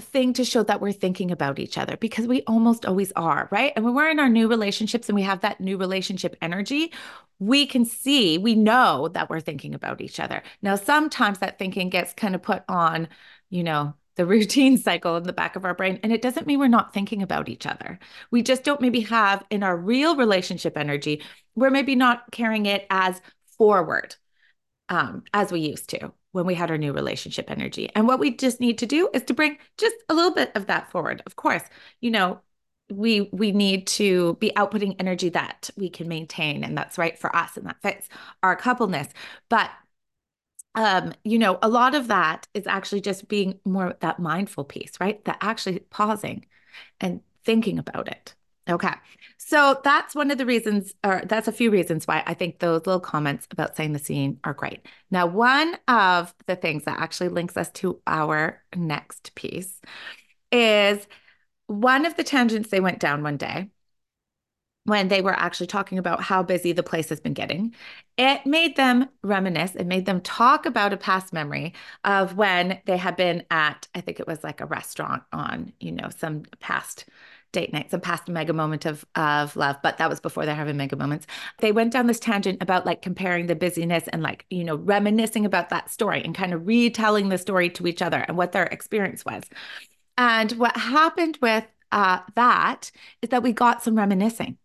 thing 0.00 0.32
to 0.32 0.44
show 0.44 0.62
that 0.62 0.80
we're 0.80 0.92
thinking 0.92 1.30
about 1.30 1.58
each 1.58 1.76
other 1.76 1.96
because 1.98 2.26
we 2.26 2.42
almost 2.42 2.86
always 2.86 3.12
are, 3.12 3.48
right? 3.50 3.72
And 3.76 3.84
when 3.84 3.94
we're 3.94 4.10
in 4.10 4.20
our 4.20 4.28
new 4.28 4.48
relationships 4.48 5.08
and 5.08 5.16
we 5.16 5.22
have 5.22 5.40
that 5.40 5.60
new 5.60 5.76
relationship 5.76 6.36
energy, 6.40 6.92
we 7.38 7.66
can 7.66 7.84
see, 7.84 8.38
we 8.38 8.54
know 8.54 9.08
that 9.08 9.28
we're 9.28 9.40
thinking 9.40 9.74
about 9.74 10.00
each 10.00 10.18
other. 10.20 10.42
Now, 10.62 10.76
sometimes 10.76 11.38
that 11.38 11.58
thinking 11.58 11.90
gets 11.90 12.14
kind 12.14 12.34
of 12.34 12.42
put 12.42 12.62
on, 12.68 13.08
you 13.50 13.64
know, 13.64 13.94
the 14.16 14.26
routine 14.26 14.76
cycle 14.78 15.16
in 15.16 15.24
the 15.24 15.32
back 15.32 15.56
of 15.56 15.64
our 15.64 15.74
brain. 15.74 16.00
And 16.02 16.12
it 16.12 16.22
doesn't 16.22 16.46
mean 16.46 16.58
we're 16.58 16.68
not 16.68 16.92
thinking 16.92 17.22
about 17.22 17.48
each 17.48 17.66
other. 17.66 17.98
We 18.30 18.42
just 18.42 18.64
don't 18.64 18.80
maybe 18.80 19.00
have 19.00 19.44
in 19.50 19.62
our 19.62 19.76
real 19.76 20.16
relationship 20.16 20.76
energy, 20.76 21.22
we're 21.54 21.70
maybe 21.70 21.94
not 21.94 22.30
carrying 22.32 22.66
it 22.66 22.86
as 22.90 23.20
forward 23.58 24.16
um, 24.88 25.24
as 25.32 25.52
we 25.52 25.60
used 25.60 25.88
to 25.90 26.12
when 26.32 26.46
we 26.46 26.54
had 26.54 26.70
our 26.70 26.78
new 26.78 26.92
relationship 26.92 27.50
energy. 27.50 27.90
And 27.94 28.08
what 28.08 28.18
we 28.18 28.34
just 28.34 28.60
need 28.60 28.78
to 28.78 28.86
do 28.86 29.08
is 29.12 29.22
to 29.24 29.34
bring 29.34 29.58
just 29.78 29.96
a 30.08 30.14
little 30.14 30.32
bit 30.32 30.50
of 30.54 30.66
that 30.66 30.90
forward. 30.90 31.22
Of 31.26 31.36
course, 31.36 31.62
you 32.00 32.10
know, 32.10 32.40
we 32.90 33.22
we 33.32 33.52
need 33.52 33.86
to 33.86 34.34
be 34.34 34.52
outputting 34.56 34.96
energy 34.98 35.30
that 35.30 35.70
we 35.76 35.88
can 35.88 36.08
maintain 36.08 36.64
and 36.64 36.76
that's 36.76 36.98
right 36.98 37.18
for 37.18 37.34
us 37.34 37.56
and 37.56 37.66
that 37.66 37.80
fits 37.82 38.08
our 38.42 38.56
coupleness. 38.56 39.08
But 39.48 39.70
um, 40.74 41.12
you 41.24 41.38
know, 41.38 41.58
a 41.62 41.68
lot 41.68 41.94
of 41.94 42.08
that 42.08 42.46
is 42.54 42.66
actually 42.66 43.00
just 43.00 43.28
being 43.28 43.58
more 43.64 43.94
that 44.00 44.18
mindful 44.18 44.64
piece, 44.64 44.92
right? 45.00 45.24
That 45.24 45.38
actually 45.40 45.80
pausing 45.90 46.46
and 47.00 47.20
thinking 47.44 47.78
about 47.78 48.08
it. 48.08 48.34
Okay. 48.68 48.92
So 49.38 49.80
that's 49.82 50.14
one 50.14 50.30
of 50.30 50.38
the 50.38 50.46
reasons, 50.46 50.94
or 51.04 51.22
that's 51.26 51.48
a 51.48 51.52
few 51.52 51.70
reasons 51.70 52.06
why 52.06 52.22
I 52.26 52.34
think 52.34 52.58
those 52.58 52.86
little 52.86 53.00
comments 53.00 53.46
about 53.50 53.76
saying 53.76 53.92
the 53.92 53.98
scene 53.98 54.38
are 54.44 54.54
great. 54.54 54.86
Now, 55.10 55.26
one 55.26 55.76
of 55.88 56.32
the 56.46 56.56
things 56.56 56.84
that 56.84 57.00
actually 57.00 57.28
links 57.28 57.56
us 57.56 57.70
to 57.72 58.00
our 58.06 58.62
next 58.74 59.34
piece 59.34 59.80
is 60.52 61.06
one 61.66 62.06
of 62.06 62.16
the 62.16 62.24
tangents 62.24 62.70
they 62.70 62.80
went 62.80 63.00
down 63.00 63.22
one 63.22 63.36
day 63.36 63.68
when 64.84 65.08
they 65.08 65.20
were 65.20 65.38
actually 65.38 65.68
talking 65.68 65.98
about 65.98 66.22
how 66.22 66.42
busy 66.42 66.72
the 66.72 66.82
place 66.82 67.08
has 67.08 67.20
been 67.20 67.34
getting. 67.34 67.74
It 68.18 68.44
made 68.44 68.76
them 68.76 69.08
reminisce, 69.22 69.74
it 69.76 69.86
made 69.86 70.06
them 70.06 70.20
talk 70.20 70.66
about 70.66 70.92
a 70.92 70.96
past 70.96 71.32
memory 71.32 71.74
of 72.04 72.36
when 72.36 72.80
they 72.86 72.96
had 72.96 73.16
been 73.16 73.44
at, 73.50 73.86
I 73.94 74.00
think 74.00 74.18
it 74.18 74.26
was 74.26 74.42
like 74.42 74.60
a 74.60 74.66
restaurant 74.66 75.22
on, 75.32 75.72
you 75.78 75.92
know, 75.92 76.08
some 76.16 76.42
past 76.60 77.06
date 77.52 77.72
night, 77.72 77.90
some 77.90 78.00
past 78.00 78.28
mega 78.28 78.52
moment 78.52 78.86
of 78.86 79.04
of 79.14 79.54
love, 79.56 79.76
but 79.82 79.98
that 79.98 80.08
was 80.08 80.20
before 80.20 80.46
they're 80.46 80.54
having 80.54 80.76
mega 80.76 80.96
moments. 80.96 81.26
They 81.58 81.70
went 81.70 81.92
down 81.92 82.06
this 82.06 82.18
tangent 82.18 82.62
about 82.62 82.86
like 82.86 83.02
comparing 83.02 83.46
the 83.46 83.54
busyness 83.54 84.08
and 84.08 84.22
like, 84.22 84.46
you 84.50 84.64
know, 84.64 84.76
reminiscing 84.76 85.44
about 85.44 85.68
that 85.68 85.90
story 85.90 86.22
and 86.24 86.34
kind 86.34 86.54
of 86.54 86.66
retelling 86.66 87.28
the 87.28 87.38
story 87.38 87.68
to 87.70 87.86
each 87.86 88.02
other 88.02 88.24
and 88.26 88.36
what 88.36 88.52
their 88.52 88.64
experience 88.64 89.24
was. 89.24 89.44
And 90.18 90.52
what 90.52 90.76
happened 90.76 91.38
with 91.42 91.66
uh, 91.92 92.20
that 92.36 92.90
is 93.20 93.28
that 93.30 93.42
we 93.42 93.52
got 93.52 93.82
some 93.82 93.96
reminiscing. 93.96 94.56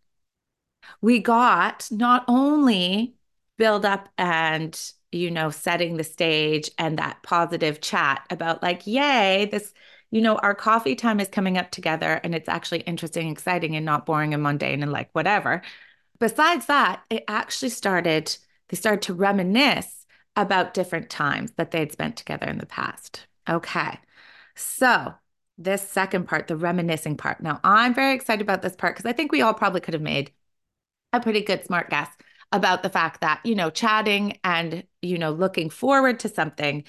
We 1.02 1.20
got 1.20 1.88
not 1.92 2.26
only 2.28 3.16
build 3.58 3.86
up 3.86 4.10
and 4.18 4.80
you 5.12 5.32
know 5.32 5.50
setting 5.50 5.98
the 5.98 6.04
stage 6.04 6.70
and 6.78 7.00
that 7.00 7.24
positive 7.24 7.82
chat 7.82 8.26
about 8.30 8.62
like 8.62 8.86
yay 8.86 9.48
this 9.52 9.74
you 10.12 10.22
know, 10.22 10.36
our 10.38 10.56
coffee 10.56 10.96
time 10.96 11.20
is 11.20 11.28
coming 11.28 11.58
up 11.58 11.72
together 11.72 12.20
and 12.24 12.34
it's 12.34 12.50
actually 12.50 12.80
interesting, 12.82 13.30
exciting, 13.30 13.76
and 13.76 13.86
not 13.86 14.06
boring 14.06 14.34
and 14.34 14.42
mundane 14.42 14.82
and 14.82 14.92
like 14.92 15.10
whatever. 15.12 15.62
Besides 16.20 16.68
that, 16.68 17.04
it 17.10 17.24
actually 17.28 17.70
started, 17.70 18.36
they 18.70 18.78
started 18.78 19.02
to 19.04 19.14
reminisce 19.14 20.06
about 20.36 20.74
different 20.74 21.10
times 21.10 21.52
that 21.58 21.72
they 21.72 21.80
had 21.80 21.92
spent 21.92 22.16
together 22.16 22.48
in 22.48 22.58
the 22.58 22.66
past. 22.66 23.28
Okay. 23.50 24.00
So, 24.56 25.14
this 25.58 25.88
second 25.88 26.28
part, 26.28 26.48
the 26.48 26.56
reminiscing 26.56 27.18
part. 27.18 27.42
Now, 27.42 27.60
I'm 27.64 27.94
very 27.94 28.14
excited 28.14 28.42
about 28.42 28.62
this 28.62 28.76
part 28.76 28.96
because 28.96 29.10
I 29.10 29.14
think 29.14 29.32
we 29.32 29.42
all 29.42 29.54
probably 29.56 29.82
could 29.82 29.96
have 29.96 30.04
made 30.04 30.32
a 31.18 31.22
pretty 31.22 31.42
good 31.42 31.66
smart 31.66 31.90
guess 31.90 32.10
about 32.52 32.84
the 32.84 32.90
fact 32.90 33.22
that, 33.22 33.42
you 33.44 33.56
know, 33.56 33.70
chatting 33.70 34.38
and, 34.44 34.84
you 35.02 35.18
know, 35.18 35.32
looking 35.32 35.70
forward 35.70 36.20
to 36.22 36.30
something 36.30 36.84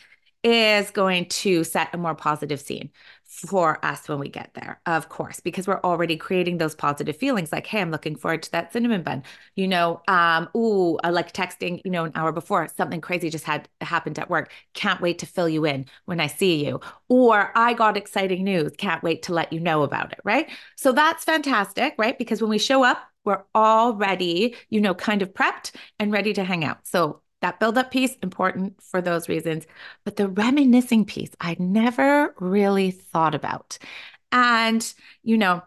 is 0.44 0.90
going 0.92 1.26
to 1.26 1.64
set 1.64 1.92
a 1.92 1.98
more 1.98 2.14
positive 2.14 2.60
scene 2.60 2.90
for 3.24 3.84
us 3.84 4.08
when 4.08 4.18
we 4.18 4.28
get 4.28 4.50
there, 4.54 4.80
of 4.86 5.08
course, 5.08 5.40
because 5.40 5.66
we're 5.66 5.80
already 5.82 6.16
creating 6.16 6.58
those 6.58 6.74
positive 6.74 7.16
feelings 7.16 7.52
like, 7.52 7.66
hey, 7.66 7.80
I'm 7.80 7.90
looking 7.90 8.16
forward 8.16 8.42
to 8.44 8.52
that 8.52 8.72
cinnamon 8.72 9.02
bun. 9.02 9.24
You 9.54 9.68
know, 9.68 10.00
um, 10.08 10.48
ooh, 10.56 10.96
I 11.02 11.10
like 11.10 11.32
texting, 11.32 11.82
you 11.84 11.90
know, 11.90 12.04
an 12.04 12.12
hour 12.14 12.32
before 12.32 12.68
something 12.76 13.00
crazy 13.00 13.30
just 13.30 13.44
had 13.44 13.68
happened 13.80 14.18
at 14.18 14.30
work. 14.30 14.52
Can't 14.74 15.00
wait 15.00 15.18
to 15.18 15.26
fill 15.26 15.48
you 15.48 15.64
in 15.66 15.86
when 16.06 16.20
I 16.20 16.28
see 16.28 16.64
you. 16.64 16.80
Or 17.08 17.52
I 17.54 17.74
got 17.74 17.96
exciting 17.96 18.44
news. 18.44 18.72
Can't 18.78 19.02
wait 19.02 19.22
to 19.24 19.34
let 19.34 19.52
you 19.52 19.60
know 19.60 19.82
about 19.82 20.12
it. 20.12 20.20
Right. 20.24 20.48
So 20.76 20.92
that's 20.92 21.24
fantastic, 21.24 21.94
right? 21.98 22.16
Because 22.16 22.40
when 22.40 22.50
we 22.50 22.58
show 22.58 22.82
up, 22.84 23.07
we're 23.24 23.44
already, 23.54 24.56
you 24.70 24.80
know, 24.80 24.94
kind 24.94 25.22
of 25.22 25.32
prepped 25.34 25.72
and 25.98 26.12
ready 26.12 26.32
to 26.34 26.44
hang 26.44 26.64
out. 26.64 26.86
So 26.86 27.22
that 27.40 27.60
build 27.60 27.78
up 27.78 27.90
piece 27.90 28.16
important 28.22 28.82
for 28.82 29.00
those 29.00 29.28
reasons. 29.28 29.66
But 30.04 30.16
the 30.16 30.28
reminiscing 30.28 31.04
piece 31.04 31.30
i 31.40 31.56
never 31.58 32.34
really 32.40 32.90
thought 32.90 33.34
about. 33.34 33.78
And 34.32 34.92
you 35.22 35.38
know 35.38 35.62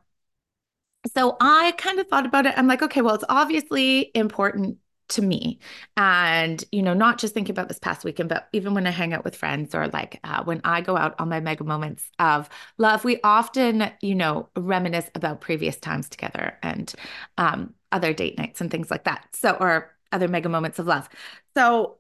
so 1.16 1.36
i 1.42 1.74
kind 1.78 2.00
of 2.00 2.08
thought 2.08 2.26
about 2.26 2.46
it. 2.46 2.54
I'm 2.58 2.68
like 2.68 2.82
okay 2.84 3.02
well 3.02 3.16
it's 3.16 3.24
obviously 3.30 4.12
important 4.16 4.78
to 5.12 5.22
me 5.22 5.60
and 5.98 6.64
you 6.72 6.82
know 6.82 6.94
not 6.94 7.18
just 7.18 7.34
thinking 7.34 7.54
about 7.54 7.68
this 7.68 7.80
past 7.80 8.04
weekend 8.04 8.30
but 8.30 8.48
even 8.54 8.74
when 8.74 8.88
i 8.88 8.92
hang 8.92 9.14
out 9.14 9.24
with 9.24 9.36
friends 9.36 9.76
or 9.76 9.88
like 9.90 10.20
uh, 10.24 10.44
when 10.44 10.60
i 10.64 10.82
go 10.82 10.98
out 10.98 11.16
on 11.20 11.30
my 11.30 11.40
mega 11.40 11.64
moments 11.64 12.10
of 12.20 12.50
love 12.78 13.04
we 13.04 13.20
often 13.24 13.92
you 14.02 14.16
know 14.16 14.50
reminisce 14.56 15.10
about 15.16 15.42
previous 15.42 15.78
times 15.78 16.10
together 16.10 16.58
and 16.64 16.94
um, 17.38 17.74
other 17.92 18.14
date 18.14 18.38
nights 18.38 18.62
and 18.62 18.72
things 18.72 18.90
like 18.90 19.04
that 19.04 19.28
so 19.34 19.52
or 19.60 19.92
other 20.12 20.28
mega 20.28 20.50
moments 20.50 20.80
of 20.80 20.88
love. 20.88 21.10
So, 21.56 21.98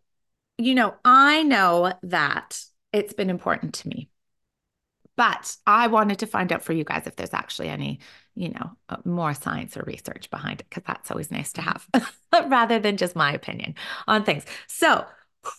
you 0.57 0.75
know, 0.75 0.95
I 1.05 1.43
know 1.43 1.93
that 2.03 2.63
it's 2.93 3.13
been 3.13 3.29
important 3.29 3.73
to 3.75 3.87
me. 3.87 4.09
But 5.15 5.55
I 5.67 5.87
wanted 5.87 6.19
to 6.19 6.25
find 6.25 6.51
out 6.51 6.63
for 6.63 6.73
you 6.73 6.83
guys 6.83 7.05
if 7.05 7.15
there's 7.15 7.33
actually 7.33 7.69
any, 7.69 7.99
you 8.35 8.49
know, 8.49 8.71
uh, 8.89 8.97
more 9.05 9.33
science 9.33 9.75
or 9.77 9.83
research 9.83 10.29
behind 10.29 10.61
it, 10.61 10.67
because 10.69 10.83
that's 10.85 11.11
always 11.11 11.31
nice 11.31 11.53
to 11.53 11.61
have 11.61 11.87
rather 12.47 12.79
than 12.79 12.97
just 12.97 13.15
my 13.15 13.33
opinion 13.33 13.75
on 14.07 14.23
things. 14.23 14.45
So, 14.67 15.05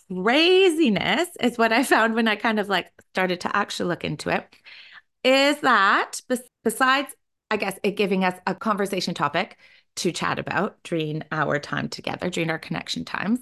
craziness 0.09 1.27
is 1.41 1.57
what 1.57 1.73
I 1.73 1.83
found 1.83 2.15
when 2.15 2.27
I 2.27 2.35
kind 2.35 2.59
of 2.59 2.69
like 2.69 2.91
started 3.11 3.41
to 3.41 3.55
actually 3.55 3.89
look 3.89 4.03
into 4.03 4.29
it. 4.29 4.47
Is 5.23 5.59
that 5.61 6.19
besides, 6.63 7.13
I 7.51 7.57
guess, 7.57 7.77
it 7.83 7.91
giving 7.91 8.23
us 8.23 8.35
a 8.47 8.55
conversation 8.55 9.13
topic, 9.13 9.57
to 9.97 10.11
chat 10.11 10.39
about 10.39 10.81
during 10.83 11.23
our 11.31 11.59
time 11.59 11.89
together, 11.89 12.29
during 12.29 12.49
our 12.49 12.59
connection 12.59 13.05
times. 13.05 13.39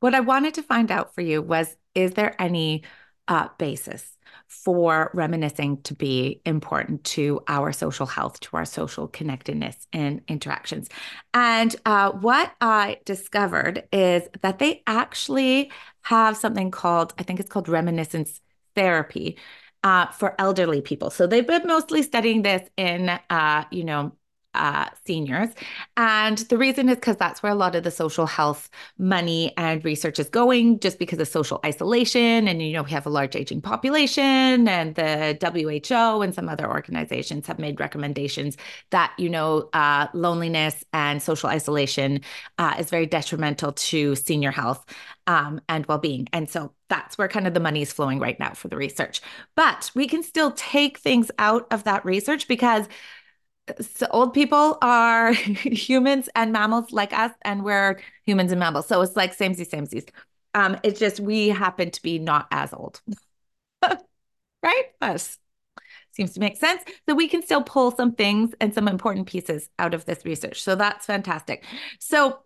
What 0.00 0.14
I 0.14 0.20
wanted 0.20 0.54
to 0.54 0.62
find 0.62 0.90
out 0.90 1.14
for 1.14 1.20
you 1.20 1.42
was 1.42 1.76
is 1.94 2.12
there 2.12 2.40
any 2.40 2.84
uh, 3.28 3.48
basis 3.58 4.16
for 4.50 5.10
reminiscing 5.14 5.80
to 5.82 5.94
be 5.94 6.42
important 6.44 7.04
to 7.04 7.40
our 7.46 7.72
social 7.72 8.04
health, 8.04 8.40
to 8.40 8.56
our 8.56 8.64
social 8.64 9.06
connectedness 9.06 9.86
and 9.92 10.20
interactions? 10.26 10.88
And 11.32 11.74
uh, 11.86 12.10
what 12.10 12.52
I 12.60 12.98
discovered 13.04 13.84
is 13.92 14.24
that 14.42 14.58
they 14.58 14.82
actually 14.86 15.70
have 16.02 16.36
something 16.36 16.72
called, 16.72 17.14
I 17.16 17.22
think 17.22 17.38
it's 17.38 17.48
called 17.48 17.68
reminiscence 17.68 18.40
therapy. 18.74 19.38
Uh, 19.82 20.06
for 20.08 20.34
elderly 20.38 20.82
people. 20.82 21.08
So 21.08 21.26
they've 21.26 21.46
been 21.46 21.66
mostly 21.66 22.02
studying 22.02 22.42
this 22.42 22.68
in, 22.76 23.08
uh, 23.08 23.64
you 23.70 23.82
know, 23.82 24.12
uh, 24.54 24.88
seniors. 25.06 25.50
And 25.96 26.38
the 26.38 26.58
reason 26.58 26.88
is 26.88 26.96
because 26.96 27.16
that's 27.16 27.42
where 27.42 27.52
a 27.52 27.54
lot 27.56 27.74
of 27.74 27.84
the 27.84 27.90
social 27.90 28.26
health 28.26 28.68
money 28.98 29.52
and 29.56 29.84
research 29.84 30.18
is 30.18 30.28
going, 30.28 30.80
just 30.80 30.98
because 30.98 31.18
of 31.18 31.28
social 31.28 31.60
isolation. 31.64 32.48
And, 32.48 32.60
you 32.62 32.72
know, 32.72 32.82
we 32.82 32.90
have 32.90 33.06
a 33.06 33.10
large 33.10 33.36
aging 33.36 33.60
population, 33.60 34.66
and 34.68 34.94
the 34.94 35.38
WHO 35.40 36.22
and 36.22 36.34
some 36.34 36.48
other 36.48 36.68
organizations 36.68 37.46
have 37.46 37.58
made 37.58 37.80
recommendations 37.80 38.56
that, 38.90 39.12
you 39.18 39.28
know, 39.28 39.68
uh, 39.72 40.08
loneliness 40.14 40.84
and 40.92 41.22
social 41.22 41.48
isolation 41.48 42.20
uh, 42.58 42.74
is 42.78 42.90
very 42.90 43.06
detrimental 43.06 43.72
to 43.72 44.16
senior 44.16 44.50
health 44.50 44.84
um, 45.26 45.60
and 45.68 45.86
well 45.86 45.98
being. 45.98 46.28
And 46.32 46.50
so 46.50 46.72
that's 46.88 47.16
where 47.16 47.28
kind 47.28 47.46
of 47.46 47.54
the 47.54 47.60
money 47.60 47.82
is 47.82 47.92
flowing 47.92 48.18
right 48.18 48.38
now 48.40 48.52
for 48.52 48.68
the 48.68 48.76
research. 48.76 49.20
But 49.54 49.90
we 49.94 50.08
can 50.08 50.22
still 50.22 50.50
take 50.52 50.98
things 50.98 51.30
out 51.38 51.66
of 51.70 51.84
that 51.84 52.04
research 52.04 52.48
because 52.48 52.88
so 53.80 54.06
old 54.10 54.34
people 54.34 54.78
are 54.82 55.32
humans 55.34 56.28
and 56.34 56.52
mammals 56.52 56.92
like 56.92 57.12
us, 57.12 57.32
and 57.42 57.64
we're 57.64 58.00
humans 58.24 58.52
and 58.52 58.58
mammals. 58.60 58.86
So 58.86 59.00
it's 59.02 59.16
like 59.16 59.36
samesies, 59.36 59.70
samesies. 59.70 60.08
Um, 60.54 60.78
it's 60.82 60.98
just 60.98 61.20
we 61.20 61.48
happen 61.48 61.90
to 61.90 62.02
be 62.02 62.18
not 62.18 62.48
as 62.50 62.72
old, 62.72 63.00
right? 64.62 64.84
Us 65.00 65.38
seems 66.12 66.32
to 66.34 66.40
make 66.40 66.56
sense. 66.56 66.82
So 67.08 67.14
we 67.14 67.28
can 67.28 67.42
still 67.42 67.62
pull 67.62 67.92
some 67.92 68.12
things 68.12 68.54
and 68.60 68.74
some 68.74 68.88
important 68.88 69.28
pieces 69.28 69.70
out 69.78 69.94
of 69.94 70.04
this 70.06 70.24
research. 70.24 70.62
So 70.62 70.74
that's 70.74 71.06
fantastic. 71.06 71.64
So 71.98 72.40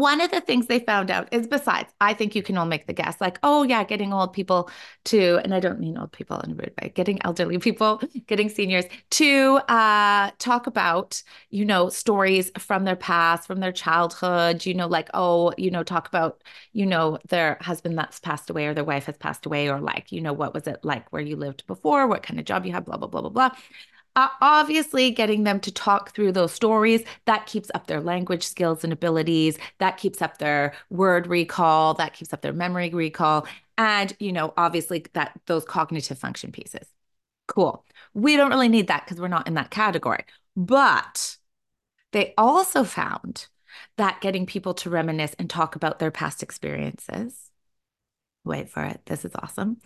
one 0.00 0.20
of 0.20 0.30
the 0.30 0.40
things 0.40 0.66
they 0.66 0.78
found 0.80 1.10
out 1.10 1.28
is 1.32 1.46
besides, 1.46 1.92
I 2.00 2.14
think 2.14 2.34
you 2.34 2.42
can 2.42 2.56
all 2.56 2.66
make 2.66 2.86
the 2.86 2.92
guess, 2.92 3.20
like, 3.20 3.38
oh 3.42 3.62
yeah, 3.62 3.84
getting 3.84 4.12
old 4.12 4.32
people 4.32 4.70
to, 5.06 5.38
and 5.44 5.54
I 5.54 5.60
don't 5.60 5.80
mean 5.80 5.98
old 5.98 6.12
people 6.12 6.40
in 6.40 6.52
a 6.52 6.54
rude 6.54 6.72
way, 6.80 6.92
getting 6.94 7.18
elderly 7.24 7.58
people, 7.58 8.00
getting 8.26 8.48
seniors 8.48 8.84
to 9.12 9.56
uh, 9.68 10.30
talk 10.38 10.66
about, 10.66 11.22
you 11.50 11.64
know, 11.64 11.88
stories 11.88 12.50
from 12.58 12.84
their 12.84 12.96
past, 12.96 13.46
from 13.46 13.60
their 13.60 13.72
childhood, 13.72 14.64
you 14.66 14.74
know, 14.74 14.86
like, 14.86 15.08
oh, 15.14 15.52
you 15.56 15.70
know, 15.70 15.82
talk 15.82 16.08
about, 16.08 16.42
you 16.72 16.86
know, 16.86 17.18
their 17.28 17.58
husband 17.60 17.98
that's 17.98 18.20
passed 18.20 18.50
away 18.50 18.66
or 18.66 18.74
their 18.74 18.84
wife 18.84 19.06
has 19.06 19.16
passed 19.16 19.46
away, 19.46 19.68
or 19.68 19.80
like, 19.80 20.12
you 20.12 20.20
know, 20.20 20.32
what 20.32 20.54
was 20.54 20.66
it 20.66 20.80
like 20.82 21.12
where 21.12 21.22
you 21.22 21.36
lived 21.36 21.66
before, 21.66 22.06
what 22.06 22.22
kind 22.22 22.38
of 22.38 22.46
job 22.46 22.64
you 22.66 22.72
had, 22.72 22.84
blah, 22.84 22.96
blah, 22.96 23.08
blah, 23.08 23.20
blah, 23.22 23.30
blah 23.30 23.50
uh, 24.16 24.28
obviously 24.40 25.10
getting 25.10 25.44
them 25.44 25.60
to 25.60 25.70
talk 25.70 26.12
through 26.12 26.32
those 26.32 26.52
stories 26.52 27.04
that 27.26 27.46
keeps 27.46 27.70
up 27.74 27.86
their 27.86 28.00
language 28.00 28.42
skills 28.42 28.82
and 28.82 28.92
abilities 28.92 29.58
that 29.78 29.98
keeps 29.98 30.20
up 30.22 30.38
their 30.38 30.74
word 30.90 31.26
recall 31.26 31.94
that 31.94 32.14
keeps 32.14 32.32
up 32.32 32.40
their 32.42 32.52
memory 32.52 32.90
recall 32.90 33.46
and 33.78 34.16
you 34.18 34.32
know 34.32 34.52
obviously 34.56 35.04
that 35.12 35.38
those 35.46 35.64
cognitive 35.64 36.18
function 36.18 36.50
pieces. 36.50 36.88
Cool. 37.46 37.84
We 38.14 38.36
don't 38.36 38.50
really 38.50 38.68
need 38.68 38.88
that 38.88 39.04
because 39.04 39.20
we're 39.20 39.28
not 39.28 39.46
in 39.46 39.54
that 39.54 39.70
category. 39.70 40.24
But 40.56 41.36
they 42.12 42.34
also 42.36 42.82
found 42.84 43.46
that 43.96 44.20
getting 44.20 44.46
people 44.46 44.74
to 44.74 44.90
reminisce 44.90 45.34
and 45.38 45.48
talk 45.50 45.76
about 45.76 45.98
their 45.98 46.10
past 46.10 46.42
experiences 46.42 47.50
wait 48.44 48.68
for 48.70 48.82
it 48.84 49.00
this 49.06 49.24
is 49.24 49.32
awesome 49.42 49.76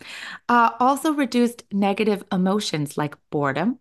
uh, 0.47 0.71
also 0.79 1.13
reduced 1.13 1.63
negative 1.71 2.23
emotions 2.31 2.97
like 2.97 3.17
boredom 3.31 3.79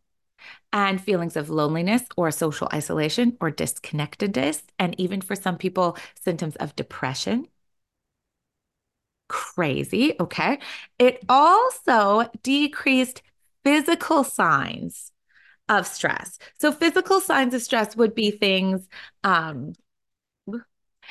and 0.72 1.00
feelings 1.00 1.36
of 1.36 1.50
loneliness 1.50 2.02
or 2.16 2.30
social 2.30 2.68
isolation 2.72 3.36
or 3.40 3.50
disconnectedness, 3.50 4.62
and 4.78 4.98
even 4.98 5.20
for 5.20 5.34
some 5.36 5.58
people, 5.58 5.96
symptoms 6.22 6.56
of 6.56 6.76
depression. 6.76 7.46
Crazy. 9.28 10.14
Okay. 10.18 10.58
It 10.98 11.20
also 11.28 12.28
decreased 12.42 13.22
physical 13.64 14.24
signs 14.24 15.12
of 15.68 15.86
stress. 15.86 16.38
So, 16.60 16.72
physical 16.72 17.20
signs 17.20 17.54
of 17.54 17.62
stress 17.62 17.96
would 17.96 18.14
be 18.14 18.32
things 18.32 18.88
um, 19.24 19.74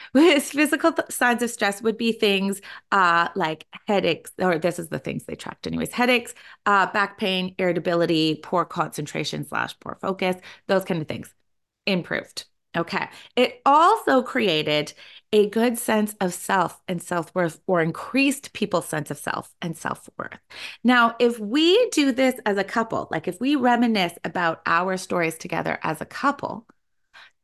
his 0.14 0.52
physical 0.52 0.92
th- 0.92 1.10
signs 1.12 1.42
of 1.42 1.50
stress 1.50 1.82
would 1.82 1.98
be 1.98 2.12
things 2.12 2.62
uh, 2.92 3.30
like 3.36 3.66
headaches, 3.88 4.32
or 4.40 4.58
this 4.58 4.80
is 4.80 4.90
the 4.90 5.00
things 5.00 5.26
they 5.26 5.36
tracked, 5.36 5.68
anyways 5.68 5.92
headaches, 5.92 6.34
uh, 6.66 6.86
back 6.92 7.18
pain, 7.18 7.56
irritability, 7.58 8.40
poor 8.44 8.66
concentration 8.66 9.46
slash 9.46 9.78
poor 9.80 9.98
focus, 10.02 10.36
those 10.68 10.86
kind 10.86 11.02
of 11.02 11.08
things 11.08 11.34
improved. 11.86 12.46
Okay. 12.78 13.10
It 13.36 13.62
also 13.66 14.22
created 14.22 14.94
a 15.34 15.50
good 15.50 15.78
sense 15.78 16.16
of 16.22 16.34
self 16.34 16.80
and 16.88 17.02
self 17.02 17.34
worth, 17.34 17.60
or 17.66 17.82
increased 17.82 18.54
people's 18.54 18.88
sense 18.88 19.10
of 19.10 19.18
self 19.18 19.54
and 19.62 19.76
self 19.76 20.08
worth. 20.18 20.38
Now, 20.84 21.16
if 21.20 21.40
we 21.40 21.90
do 21.90 22.12
this 22.12 22.40
as 22.46 22.58
a 22.58 22.64
couple, 22.64 23.08
like 23.12 23.28
if 23.28 23.40
we 23.40 23.56
reminisce 23.56 24.14
about 24.24 24.62
our 24.68 24.98
stories 24.98 25.38
together 25.38 25.80
as 25.84 26.00
a 26.02 26.06
couple, 26.06 26.68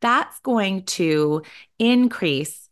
that's 0.02 0.40
going 0.40 0.84
to 0.84 1.44
increase 1.80 2.70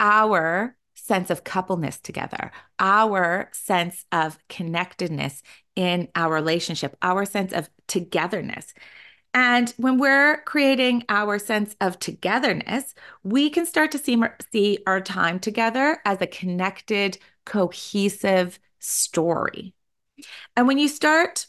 our 0.00 0.76
sense 0.94 1.30
of 1.30 1.44
coupleness 1.44 1.98
together, 1.98 2.50
our 2.78 3.50
sense 3.52 4.04
of 4.10 4.38
connectedness 4.48 5.42
in 5.76 6.08
our 6.14 6.32
relationship, 6.32 6.96
our 7.02 7.24
sense 7.24 7.52
of 7.52 7.68
togetherness. 7.86 8.72
And 9.34 9.74
when 9.76 9.98
we're 9.98 10.42
creating 10.42 11.04
our 11.08 11.38
sense 11.38 11.74
of 11.80 11.98
togetherness, 11.98 12.94
we 13.24 13.50
can 13.50 13.66
start 13.66 13.90
to 13.92 13.98
see, 13.98 14.22
see 14.52 14.78
our 14.86 15.00
time 15.00 15.40
together 15.40 15.98
as 16.04 16.22
a 16.22 16.26
connected, 16.26 17.18
cohesive 17.44 18.58
story. 18.78 19.74
And 20.56 20.68
when 20.68 20.78
you 20.78 20.88
start 20.88 21.46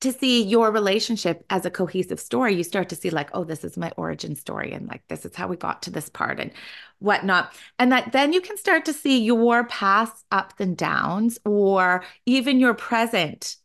to 0.00 0.12
see 0.12 0.42
your 0.42 0.70
relationship 0.70 1.44
as 1.50 1.66
a 1.66 1.70
cohesive 1.70 2.18
story, 2.18 2.54
you 2.54 2.64
start 2.64 2.88
to 2.88 2.96
see, 2.96 3.10
like, 3.10 3.30
oh, 3.34 3.44
this 3.44 3.64
is 3.64 3.76
my 3.76 3.92
origin 3.96 4.34
story, 4.34 4.72
and 4.72 4.88
like, 4.88 5.02
this 5.08 5.24
is 5.26 5.36
how 5.36 5.46
we 5.46 5.56
got 5.56 5.82
to 5.82 5.90
this 5.90 6.08
part, 6.08 6.40
and 6.40 6.50
whatnot. 6.98 7.52
And 7.78 7.92
that 7.92 8.12
then 8.12 8.32
you 8.32 8.40
can 8.40 8.56
start 8.56 8.86
to 8.86 8.92
see 8.92 9.22
your 9.22 9.64
past 9.64 10.24
ups 10.30 10.54
and 10.58 10.76
downs, 10.76 11.38
or 11.44 12.02
even 12.26 12.60
your 12.60 12.74
present, 12.74 13.56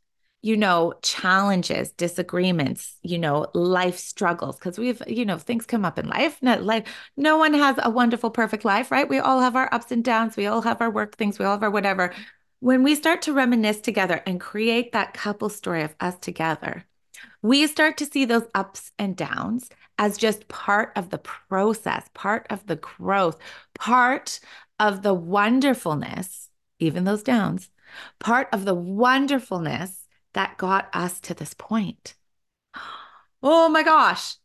you 0.41 0.57
know, 0.57 0.93
challenges, 1.01 1.91
disagreements, 1.93 2.97
you 3.01 3.17
know, 3.17 3.47
life 3.55 3.97
struggles. 3.97 4.59
Cause 4.59 4.77
we've, 4.77 5.01
you 5.07 5.25
know, 5.25 5.39
things 5.39 5.65
come 5.65 5.83
up 5.83 5.97
in 5.97 6.07
life. 6.07 6.37
No, 6.41 6.55
like, 6.57 6.87
no 7.17 7.37
one 7.37 7.55
has 7.55 7.77
a 7.81 7.89
wonderful, 7.89 8.29
perfect 8.29 8.63
life, 8.63 8.91
right? 8.91 9.09
We 9.09 9.17
all 9.17 9.39
have 9.39 9.55
our 9.55 9.73
ups 9.73 9.91
and 9.91 10.03
downs. 10.03 10.37
We 10.37 10.45
all 10.45 10.61
have 10.61 10.81
our 10.81 10.91
work 10.91 11.17
things. 11.17 11.39
We 11.39 11.45
all 11.45 11.53
have 11.53 11.63
our 11.63 11.71
whatever. 11.71 12.13
When 12.59 12.83
we 12.83 12.95
start 12.95 13.21
to 13.23 13.33
reminisce 13.33 13.81
together 13.81 14.21
and 14.25 14.39
create 14.39 14.91
that 14.91 15.13
couple 15.13 15.49
story 15.49 15.83
of 15.83 15.95
us 15.99 16.15
together, 16.19 16.85
we 17.41 17.67
start 17.67 17.97
to 17.97 18.05
see 18.05 18.25
those 18.25 18.47
ups 18.53 18.91
and 18.97 19.15
downs 19.15 19.69
as 19.97 20.17
just 20.17 20.47
part 20.47 20.91
of 20.95 21.09
the 21.09 21.17
process, 21.17 22.09
part 22.13 22.47
of 22.49 22.65
the 22.67 22.75
growth, 22.77 23.37
part 23.73 24.39
of 24.79 25.03
the 25.03 25.13
wonderfulness, 25.13 26.49
even 26.79 27.03
those 27.03 27.23
downs, 27.23 27.69
part 28.19 28.47
of 28.51 28.65
the 28.65 28.75
wonderfulness 28.75 30.07
that 30.33 30.57
got 30.57 30.89
us 30.93 31.19
to 31.21 31.33
this 31.33 31.53
point. 31.53 32.15
Oh 33.47 33.69
my 33.69 33.83
gosh. 33.83 34.37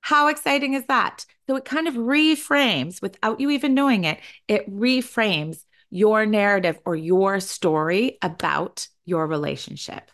How 0.00 0.28
exciting 0.28 0.72
is 0.72 0.86
that? 0.86 1.26
So 1.46 1.56
it 1.56 1.66
kind 1.66 1.86
of 1.86 1.94
reframes 1.94 3.02
without 3.02 3.40
you 3.40 3.50
even 3.50 3.74
knowing 3.74 4.04
it, 4.04 4.20
it 4.48 4.70
reframes 4.70 5.64
your 5.90 6.26
narrative 6.26 6.78
or 6.84 6.94
your 6.94 7.40
story 7.40 8.18
about 8.22 8.88
your 9.04 9.26
relationship. 9.26 10.10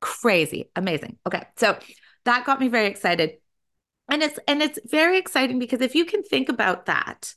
Crazy, 0.00 0.70
amazing. 0.76 1.18
Okay. 1.26 1.42
So 1.56 1.78
that 2.24 2.44
got 2.44 2.60
me 2.60 2.68
very 2.68 2.86
excited. 2.86 3.38
And 4.10 4.22
it's 4.22 4.38
and 4.46 4.62
it's 4.62 4.78
very 4.84 5.18
exciting 5.18 5.58
because 5.58 5.80
if 5.80 5.94
you 5.94 6.04
can 6.04 6.22
think 6.22 6.48
about 6.48 6.86
that, 6.86 7.34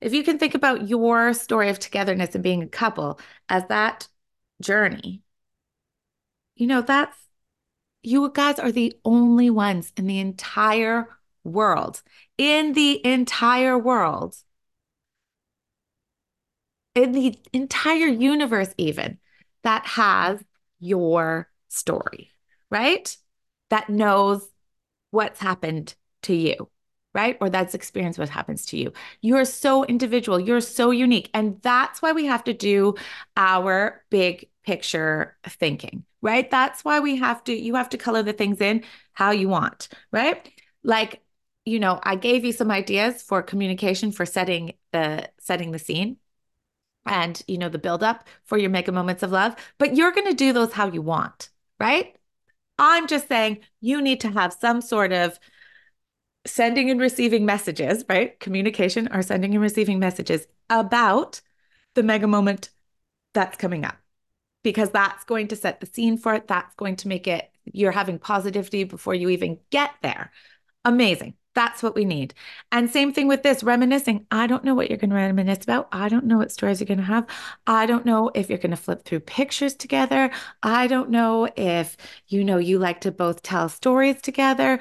if 0.00 0.12
you 0.12 0.22
can 0.22 0.38
think 0.38 0.54
about 0.54 0.88
your 0.88 1.32
story 1.32 1.68
of 1.68 1.78
togetherness 1.78 2.34
and 2.34 2.42
being 2.42 2.62
a 2.62 2.68
couple 2.68 3.20
as 3.48 3.64
that 3.68 4.08
journey, 4.60 5.22
you 6.56 6.66
know, 6.66 6.82
that's 6.82 7.16
you 8.02 8.30
guys 8.32 8.58
are 8.58 8.72
the 8.72 8.94
only 9.04 9.50
ones 9.50 9.92
in 9.96 10.06
the 10.06 10.18
entire 10.18 11.08
world, 11.44 12.02
in 12.38 12.72
the 12.72 13.04
entire 13.06 13.78
world 13.78 14.36
in 16.96 17.12
the 17.12 17.38
entire 17.52 18.06
universe, 18.06 18.74
even 18.78 19.18
that 19.62 19.86
has 19.86 20.42
your 20.80 21.48
story, 21.68 22.30
right? 22.70 23.16
That 23.68 23.90
knows 23.90 24.48
what's 25.10 25.38
happened 25.38 25.94
to 26.22 26.34
you, 26.34 26.68
right? 27.14 27.36
Or 27.40 27.50
that's 27.50 27.74
experienced 27.74 28.18
what 28.18 28.30
happens 28.30 28.64
to 28.66 28.78
you. 28.78 28.92
You're 29.20 29.44
so 29.44 29.84
individual, 29.84 30.40
you're 30.40 30.60
so 30.60 30.90
unique. 30.90 31.28
And 31.34 31.60
that's 31.62 32.00
why 32.00 32.12
we 32.12 32.24
have 32.26 32.44
to 32.44 32.54
do 32.54 32.94
our 33.36 34.02
big 34.10 34.48
picture 34.64 35.36
thinking, 35.46 36.04
right? 36.22 36.50
That's 36.50 36.84
why 36.84 37.00
we 37.00 37.16
have 37.16 37.44
to, 37.44 37.52
you 37.52 37.74
have 37.74 37.90
to 37.90 37.98
color 37.98 38.22
the 38.22 38.32
things 38.32 38.60
in 38.60 38.84
how 39.12 39.32
you 39.32 39.48
want, 39.48 39.88
right? 40.12 40.48
Like, 40.82 41.22
you 41.66 41.78
know, 41.78 42.00
I 42.02 42.16
gave 42.16 42.44
you 42.44 42.52
some 42.52 42.70
ideas 42.70 43.22
for 43.22 43.42
communication 43.42 44.12
for 44.12 44.24
setting 44.24 44.74
the 44.92 45.28
setting 45.40 45.72
the 45.72 45.78
scene 45.80 46.16
and 47.06 47.42
you 47.46 47.58
know 47.58 47.68
the 47.68 47.78
buildup 47.78 48.26
for 48.44 48.58
your 48.58 48.70
mega 48.70 48.92
moments 48.92 49.22
of 49.22 49.30
love 49.30 49.54
but 49.78 49.96
you're 49.96 50.12
going 50.12 50.26
to 50.26 50.34
do 50.34 50.52
those 50.52 50.72
how 50.72 50.90
you 50.90 51.02
want 51.02 51.50
right? 51.78 52.16
I'm 52.78 53.06
just 53.06 53.28
saying 53.28 53.60
you 53.80 54.02
need 54.02 54.20
to 54.20 54.30
have 54.30 54.52
some 54.52 54.80
sort 54.80 55.12
of 55.12 55.38
sending 56.46 56.90
and 56.90 57.00
receiving 57.00 57.44
messages 57.44 58.04
right? 58.08 58.38
Communication 58.40 59.08
or 59.12 59.22
sending 59.22 59.54
and 59.54 59.62
receiving 59.62 59.98
messages 59.98 60.46
about 60.70 61.40
the 61.94 62.02
mega 62.02 62.26
moment 62.26 62.70
that's 63.34 63.56
coming 63.56 63.84
up 63.84 63.96
because 64.62 64.90
that's 64.90 65.24
going 65.24 65.48
to 65.48 65.56
set 65.56 65.80
the 65.80 65.86
scene 65.86 66.18
for 66.18 66.34
it. 66.34 66.48
That's 66.48 66.74
going 66.74 66.96
to 66.96 67.08
make 67.08 67.26
it 67.26 67.50
you're 67.64 67.92
having 67.92 68.18
positivity 68.18 68.84
before 68.84 69.14
you 69.14 69.28
even 69.30 69.58
get 69.70 69.90
there. 70.02 70.30
Amazing 70.84 71.34
that's 71.56 71.82
what 71.82 71.94
we 71.94 72.04
need. 72.04 72.34
And 72.70 72.88
same 72.88 73.12
thing 73.12 73.28
with 73.28 73.42
this 73.42 73.64
reminiscing. 73.64 74.26
I 74.30 74.46
don't 74.46 74.62
know 74.62 74.74
what 74.74 74.90
you're 74.90 74.98
going 74.98 75.10
to 75.10 75.16
reminisce 75.16 75.64
about. 75.64 75.88
I 75.90 76.08
don't 76.10 76.26
know 76.26 76.36
what 76.36 76.52
stories 76.52 76.80
you're 76.80 76.86
going 76.86 76.98
to 76.98 77.04
have. 77.04 77.26
I 77.66 77.86
don't 77.86 78.04
know 78.04 78.30
if 78.34 78.50
you're 78.50 78.58
going 78.58 78.70
to 78.72 78.76
flip 78.76 79.04
through 79.04 79.20
pictures 79.20 79.74
together. 79.74 80.30
I 80.62 80.86
don't 80.86 81.10
know 81.10 81.48
if 81.56 81.96
you 82.28 82.44
know 82.44 82.58
you 82.58 82.78
like 82.78 83.00
to 83.00 83.10
both 83.10 83.42
tell 83.42 83.70
stories 83.70 84.20
together. 84.20 84.78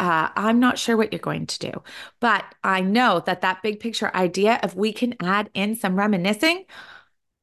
Uh, 0.00 0.30
I'm 0.34 0.58
not 0.58 0.78
sure 0.78 0.96
what 0.96 1.12
you're 1.12 1.20
going 1.20 1.46
to 1.46 1.58
do, 1.58 1.82
but 2.18 2.44
I 2.64 2.80
know 2.80 3.22
that 3.26 3.42
that 3.42 3.62
big 3.62 3.78
picture 3.80 4.10
idea, 4.14 4.58
of 4.62 4.74
we 4.74 4.92
can 4.92 5.14
add 5.22 5.50
in 5.54 5.76
some 5.76 5.96
reminiscing, 5.96 6.64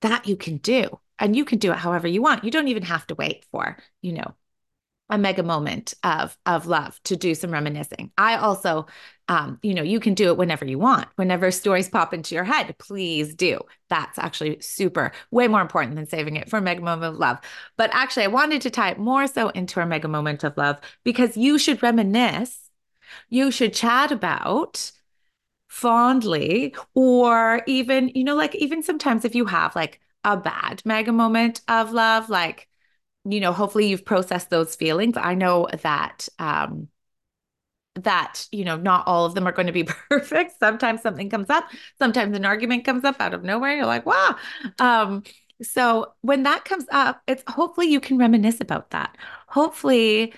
that 0.02 0.28
you 0.28 0.36
can 0.36 0.58
do. 0.58 1.00
And 1.20 1.36
you 1.36 1.46
can 1.46 1.60
do 1.60 1.72
it 1.72 1.78
however 1.78 2.08
you 2.08 2.22
want. 2.24 2.44
You 2.44 2.52
don't 2.52 2.68
even 2.68 2.84
have 2.84 3.08
to 3.08 3.16
wait 3.16 3.46
for, 3.52 3.78
you 4.02 4.14
know, 4.14 4.36
a 5.14 5.18
mega 5.18 5.44
moment 5.44 5.94
of 6.04 6.36
of 6.48 6.66
love 6.66 7.00
to 7.04 7.16
do 7.16 7.36
some 7.36 7.52
reminiscing. 7.52 8.12
I 8.18 8.36
also 8.36 8.88
um, 9.30 9.58
you 9.62 9.74
know, 9.74 9.84
you 9.84 10.02
can 10.02 10.16
do 10.16 10.30
it 10.32 10.38
whenever 10.38 10.66
you 10.66 10.78
want. 10.78 11.08
Whenever 11.16 11.50
stories 11.50 11.88
pop 11.88 12.14
into 12.14 12.36
your 12.36 12.44
head, 12.44 12.76
please 12.78 13.34
do. 13.34 13.62
That's 13.90 14.20
actually 14.20 14.60
super, 14.60 15.14
way 15.32 15.48
more 15.48 15.62
important 15.62 15.96
than 15.96 16.08
saving 16.08 16.36
it 16.36 16.50
for 16.50 16.58
a 16.58 16.62
mega 16.62 16.82
moment 16.82 17.14
of 17.14 17.20
love. 17.20 17.40
But 17.78 17.90
actually, 17.94 18.24
I 18.24 18.28
wanted 18.28 18.62
to 18.64 18.70
tie 18.70 18.90
it 18.90 19.00
more 19.00 19.28
so 19.28 19.48
into 19.50 19.80
our 19.80 19.86
mega 19.86 20.10
moment 20.10 20.44
of 20.44 20.58
love 20.58 20.82
because 21.06 21.38
you 21.38 21.58
should 21.58 21.82
reminisce, 21.82 22.70
you 23.30 23.50
should 23.50 23.74
chat 23.74 24.12
about 24.12 24.92
fondly, 25.70 26.76
or 26.94 27.62
even, 27.66 28.10
you 28.10 28.26
know, 28.26 28.36
like 28.36 28.56
even 28.56 28.84
sometimes 28.84 29.24
if 29.24 29.36
you 29.36 29.46
have 29.46 29.74
like 29.74 30.02
a 30.26 30.36
bad 30.36 30.82
mega 30.84 31.14
moment 31.14 31.62
of 31.70 31.94
love, 31.94 32.30
like 32.30 32.68
you 33.26 33.40
know, 33.40 33.54
hopefully 33.54 33.88
you've 33.88 34.06
processed 34.06 34.50
those 34.50 34.76
feelings. 34.76 35.16
I 35.18 35.36
know 35.36 35.68
that 35.84 36.28
um 36.40 36.90
that, 37.96 38.48
you 38.52 38.66
know, 38.66 38.76
not 38.76 39.08
all 39.08 39.26
of 39.26 39.36
them 39.36 39.48
are 39.48 39.52
going 39.52 39.68
to 39.68 39.72
be 39.74 39.84
perfect. 40.10 40.54
Sometimes 40.60 41.02
something 41.02 41.30
comes 41.30 41.50
up, 41.50 41.66
sometimes 42.00 42.36
an 42.36 42.46
argument 42.46 42.86
comes 42.86 43.04
up 43.04 43.18
out 43.20 43.34
of 43.34 43.44
nowhere. 43.44 43.76
You're 43.76 43.86
like, 43.86 44.06
wow. 44.06 44.36
Um, 44.80 45.24
so 45.62 46.14
when 46.22 46.44
that 46.44 46.66
comes 46.66 46.86
up, 46.92 47.22
it's 47.28 47.44
hopefully 47.48 47.88
you 47.88 48.00
can 48.00 48.18
reminisce 48.18 48.60
about 48.60 48.90
that. 48.92 49.16
Hopefully 49.48 50.34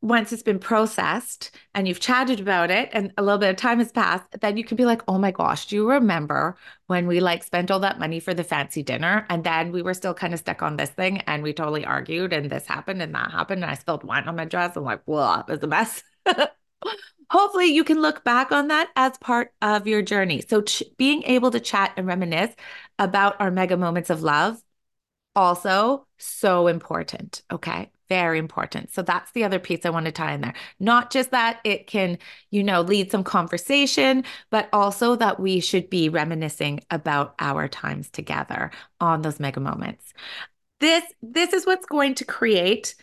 once 0.00 0.32
it's 0.32 0.44
been 0.44 0.60
processed 0.60 1.50
and 1.74 1.88
you've 1.88 1.98
chatted 1.98 2.38
about 2.38 2.70
it 2.70 2.88
and 2.92 3.12
a 3.18 3.22
little 3.22 3.38
bit 3.38 3.50
of 3.50 3.56
time 3.56 3.78
has 3.78 3.90
passed, 3.90 4.24
then 4.40 4.56
you 4.56 4.62
can 4.62 4.76
be 4.76 4.84
like, 4.84 5.02
oh 5.08 5.18
my 5.18 5.32
gosh, 5.32 5.66
do 5.66 5.74
you 5.74 5.90
remember 5.90 6.56
when 6.86 7.08
we 7.08 7.18
like 7.18 7.42
spent 7.42 7.70
all 7.70 7.80
that 7.80 7.98
money 7.98 8.20
for 8.20 8.32
the 8.32 8.44
fancy 8.44 8.82
dinner 8.82 9.26
and 9.28 9.42
then 9.42 9.72
we 9.72 9.82
were 9.82 9.94
still 9.94 10.14
kind 10.14 10.32
of 10.32 10.38
stuck 10.38 10.62
on 10.62 10.76
this 10.76 10.90
thing 10.90 11.18
and 11.22 11.42
we 11.42 11.52
totally 11.52 11.84
argued 11.84 12.32
and 12.32 12.48
this 12.48 12.66
happened 12.66 13.02
and 13.02 13.14
that 13.14 13.32
happened 13.32 13.62
and 13.64 13.70
I 13.70 13.74
spilled 13.74 14.04
wine 14.04 14.28
on 14.28 14.36
my 14.36 14.44
dress. 14.44 14.76
I'm 14.76 14.84
like, 14.84 15.02
well, 15.06 15.44
it 15.46 15.50
was 15.50 15.62
a 15.62 15.66
mess. 15.66 16.02
Hopefully, 17.30 17.66
you 17.66 17.84
can 17.84 18.00
look 18.00 18.24
back 18.24 18.52
on 18.52 18.68
that 18.68 18.88
as 18.96 19.18
part 19.18 19.52
of 19.60 19.86
your 19.86 20.00
journey. 20.00 20.42
So, 20.48 20.62
ch- 20.62 20.82
being 20.96 21.22
able 21.24 21.50
to 21.50 21.60
chat 21.60 21.92
and 21.98 22.06
reminisce 22.06 22.54
about 22.98 23.38
our 23.38 23.50
mega 23.50 23.76
moments 23.76 24.08
of 24.08 24.22
love, 24.22 24.62
also 25.36 26.06
so 26.16 26.68
important. 26.68 27.42
Okay 27.52 27.90
very 28.08 28.38
important. 28.38 28.92
So 28.92 29.02
that's 29.02 29.32
the 29.32 29.44
other 29.44 29.58
piece 29.58 29.84
I 29.84 29.90
want 29.90 30.06
to 30.06 30.12
tie 30.12 30.32
in 30.32 30.40
there. 30.40 30.54
Not 30.80 31.10
just 31.10 31.30
that 31.30 31.60
it 31.64 31.86
can, 31.86 32.18
you 32.50 32.62
know, 32.62 32.80
lead 32.80 33.10
some 33.10 33.24
conversation, 33.24 34.24
but 34.50 34.68
also 34.72 35.16
that 35.16 35.40
we 35.40 35.60
should 35.60 35.90
be 35.90 36.08
reminiscing 36.08 36.80
about 36.90 37.34
our 37.38 37.68
times 37.68 38.10
together 38.10 38.70
on 39.00 39.22
those 39.22 39.40
mega 39.40 39.60
moments. 39.60 40.12
This 40.80 41.04
this 41.22 41.52
is 41.52 41.66
what's 41.66 41.86
going 41.86 42.14
to 42.16 42.24
create 42.24 42.94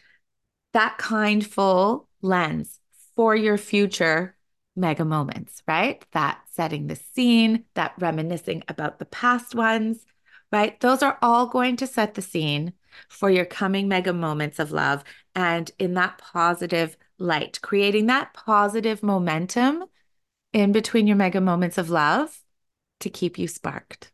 that 0.74 0.98
kindful 0.98 2.08
lens 2.22 2.80
for 3.16 3.36
your 3.36 3.58
future 3.58 4.36
mega 4.76 5.06
moments, 5.06 5.62
right? 5.68 6.06
That 6.12 6.40
setting 6.52 6.88
the 6.88 6.96
scene, 6.96 7.66
that 7.76 7.94
reminiscing 8.00 8.64
about 8.68 9.00
the 9.00 9.06
past 9.06 9.56
ones, 9.56 10.06
right? 10.52 10.80
Those 10.80 11.02
are 11.02 11.18
all 11.22 11.48
going 11.48 11.78
to 11.78 11.88
set 11.88 12.14
the 12.14 12.22
scene 12.22 12.74
for 13.10 13.30
your 13.30 13.46
coming 13.46 13.88
mega 13.88 14.14
moments 14.14 14.60
of 14.60 14.72
love 14.72 15.04
and 15.36 15.72
in 15.80 15.94
that 15.96 16.18
positive 16.18 16.98
light, 17.18 17.60
creating 17.62 18.08
that 18.08 18.34
positive 18.34 19.04
momentum 19.04 19.86
in 20.54 20.72
between 20.72 21.08
your 21.08 21.18
mega 21.18 21.42
moments 21.42 21.78
of 21.78 21.90
love 21.90 22.40
to 23.00 23.10
keep 23.10 23.38
you 23.38 23.48
sparked. 23.48 24.12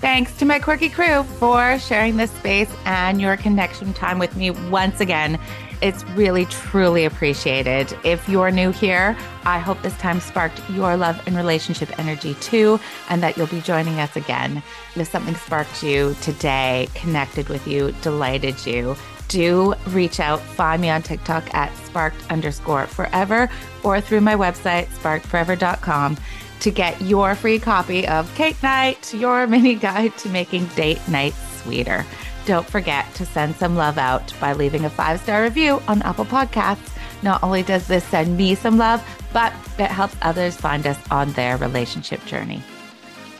Thanks 0.00 0.36
to 0.36 0.44
my 0.44 0.58
quirky 0.58 0.90
crew 0.90 1.22
for 1.38 1.78
sharing 1.78 2.18
this 2.18 2.30
space 2.30 2.70
and 2.84 3.22
your 3.22 3.38
connection 3.38 3.94
time 3.94 4.18
with 4.18 4.36
me 4.36 4.50
once 4.50 5.00
again. 5.00 5.40
It's 5.82 6.04
really, 6.10 6.46
truly 6.46 7.04
appreciated. 7.04 7.96
If 8.04 8.28
you're 8.28 8.50
new 8.50 8.70
here, 8.70 9.16
I 9.44 9.58
hope 9.58 9.82
this 9.82 9.96
time 9.98 10.20
sparked 10.20 10.60
your 10.70 10.96
love 10.96 11.20
and 11.26 11.36
relationship 11.36 11.98
energy 11.98 12.34
too, 12.40 12.80
and 13.08 13.22
that 13.22 13.36
you'll 13.36 13.46
be 13.46 13.60
joining 13.60 14.00
us 14.00 14.16
again. 14.16 14.62
If 14.96 15.08
something 15.08 15.34
sparked 15.34 15.82
you 15.82 16.16
today, 16.22 16.88
connected 16.94 17.48
with 17.48 17.66
you, 17.66 17.94
delighted 18.02 18.64
you, 18.66 18.96
do 19.28 19.74
reach 19.88 20.20
out. 20.20 20.40
Find 20.40 20.80
me 20.80 20.90
on 20.90 21.02
TikTok 21.02 21.54
at 21.54 21.74
sparked 21.78 22.30
underscore 22.30 22.86
forever 22.86 23.48
or 23.82 24.00
through 24.00 24.20
my 24.20 24.34
website, 24.34 24.86
sparkedforever.com 24.86 26.16
to 26.60 26.70
get 26.70 27.00
your 27.02 27.34
free 27.34 27.58
copy 27.58 28.06
of 28.08 28.32
Cake 28.34 28.62
Night, 28.62 29.12
your 29.12 29.46
mini 29.48 29.74
guide 29.74 30.16
to 30.18 30.28
making 30.28 30.66
date 30.76 31.00
night 31.08 31.34
sweeter. 31.62 32.06
Don't 32.46 32.68
forget 32.68 33.12
to 33.14 33.24
send 33.24 33.56
some 33.56 33.74
love 33.74 33.96
out 33.96 34.32
by 34.38 34.52
leaving 34.52 34.84
a 34.84 34.90
five 34.90 35.20
star 35.20 35.42
review 35.42 35.82
on 35.88 36.02
Apple 36.02 36.26
Podcasts. 36.26 36.94
Not 37.22 37.42
only 37.42 37.62
does 37.62 37.86
this 37.86 38.04
send 38.04 38.36
me 38.36 38.54
some 38.54 38.76
love, 38.76 39.02
but 39.32 39.52
it 39.78 39.90
helps 39.90 40.16
others 40.20 40.54
find 40.56 40.86
us 40.86 40.98
on 41.10 41.32
their 41.32 41.56
relationship 41.56 42.24
journey. 42.26 42.62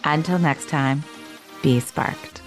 Until 0.05 0.39
next 0.39 0.69
time, 0.69 1.05
be 1.63 1.81
sparked. 1.81 2.44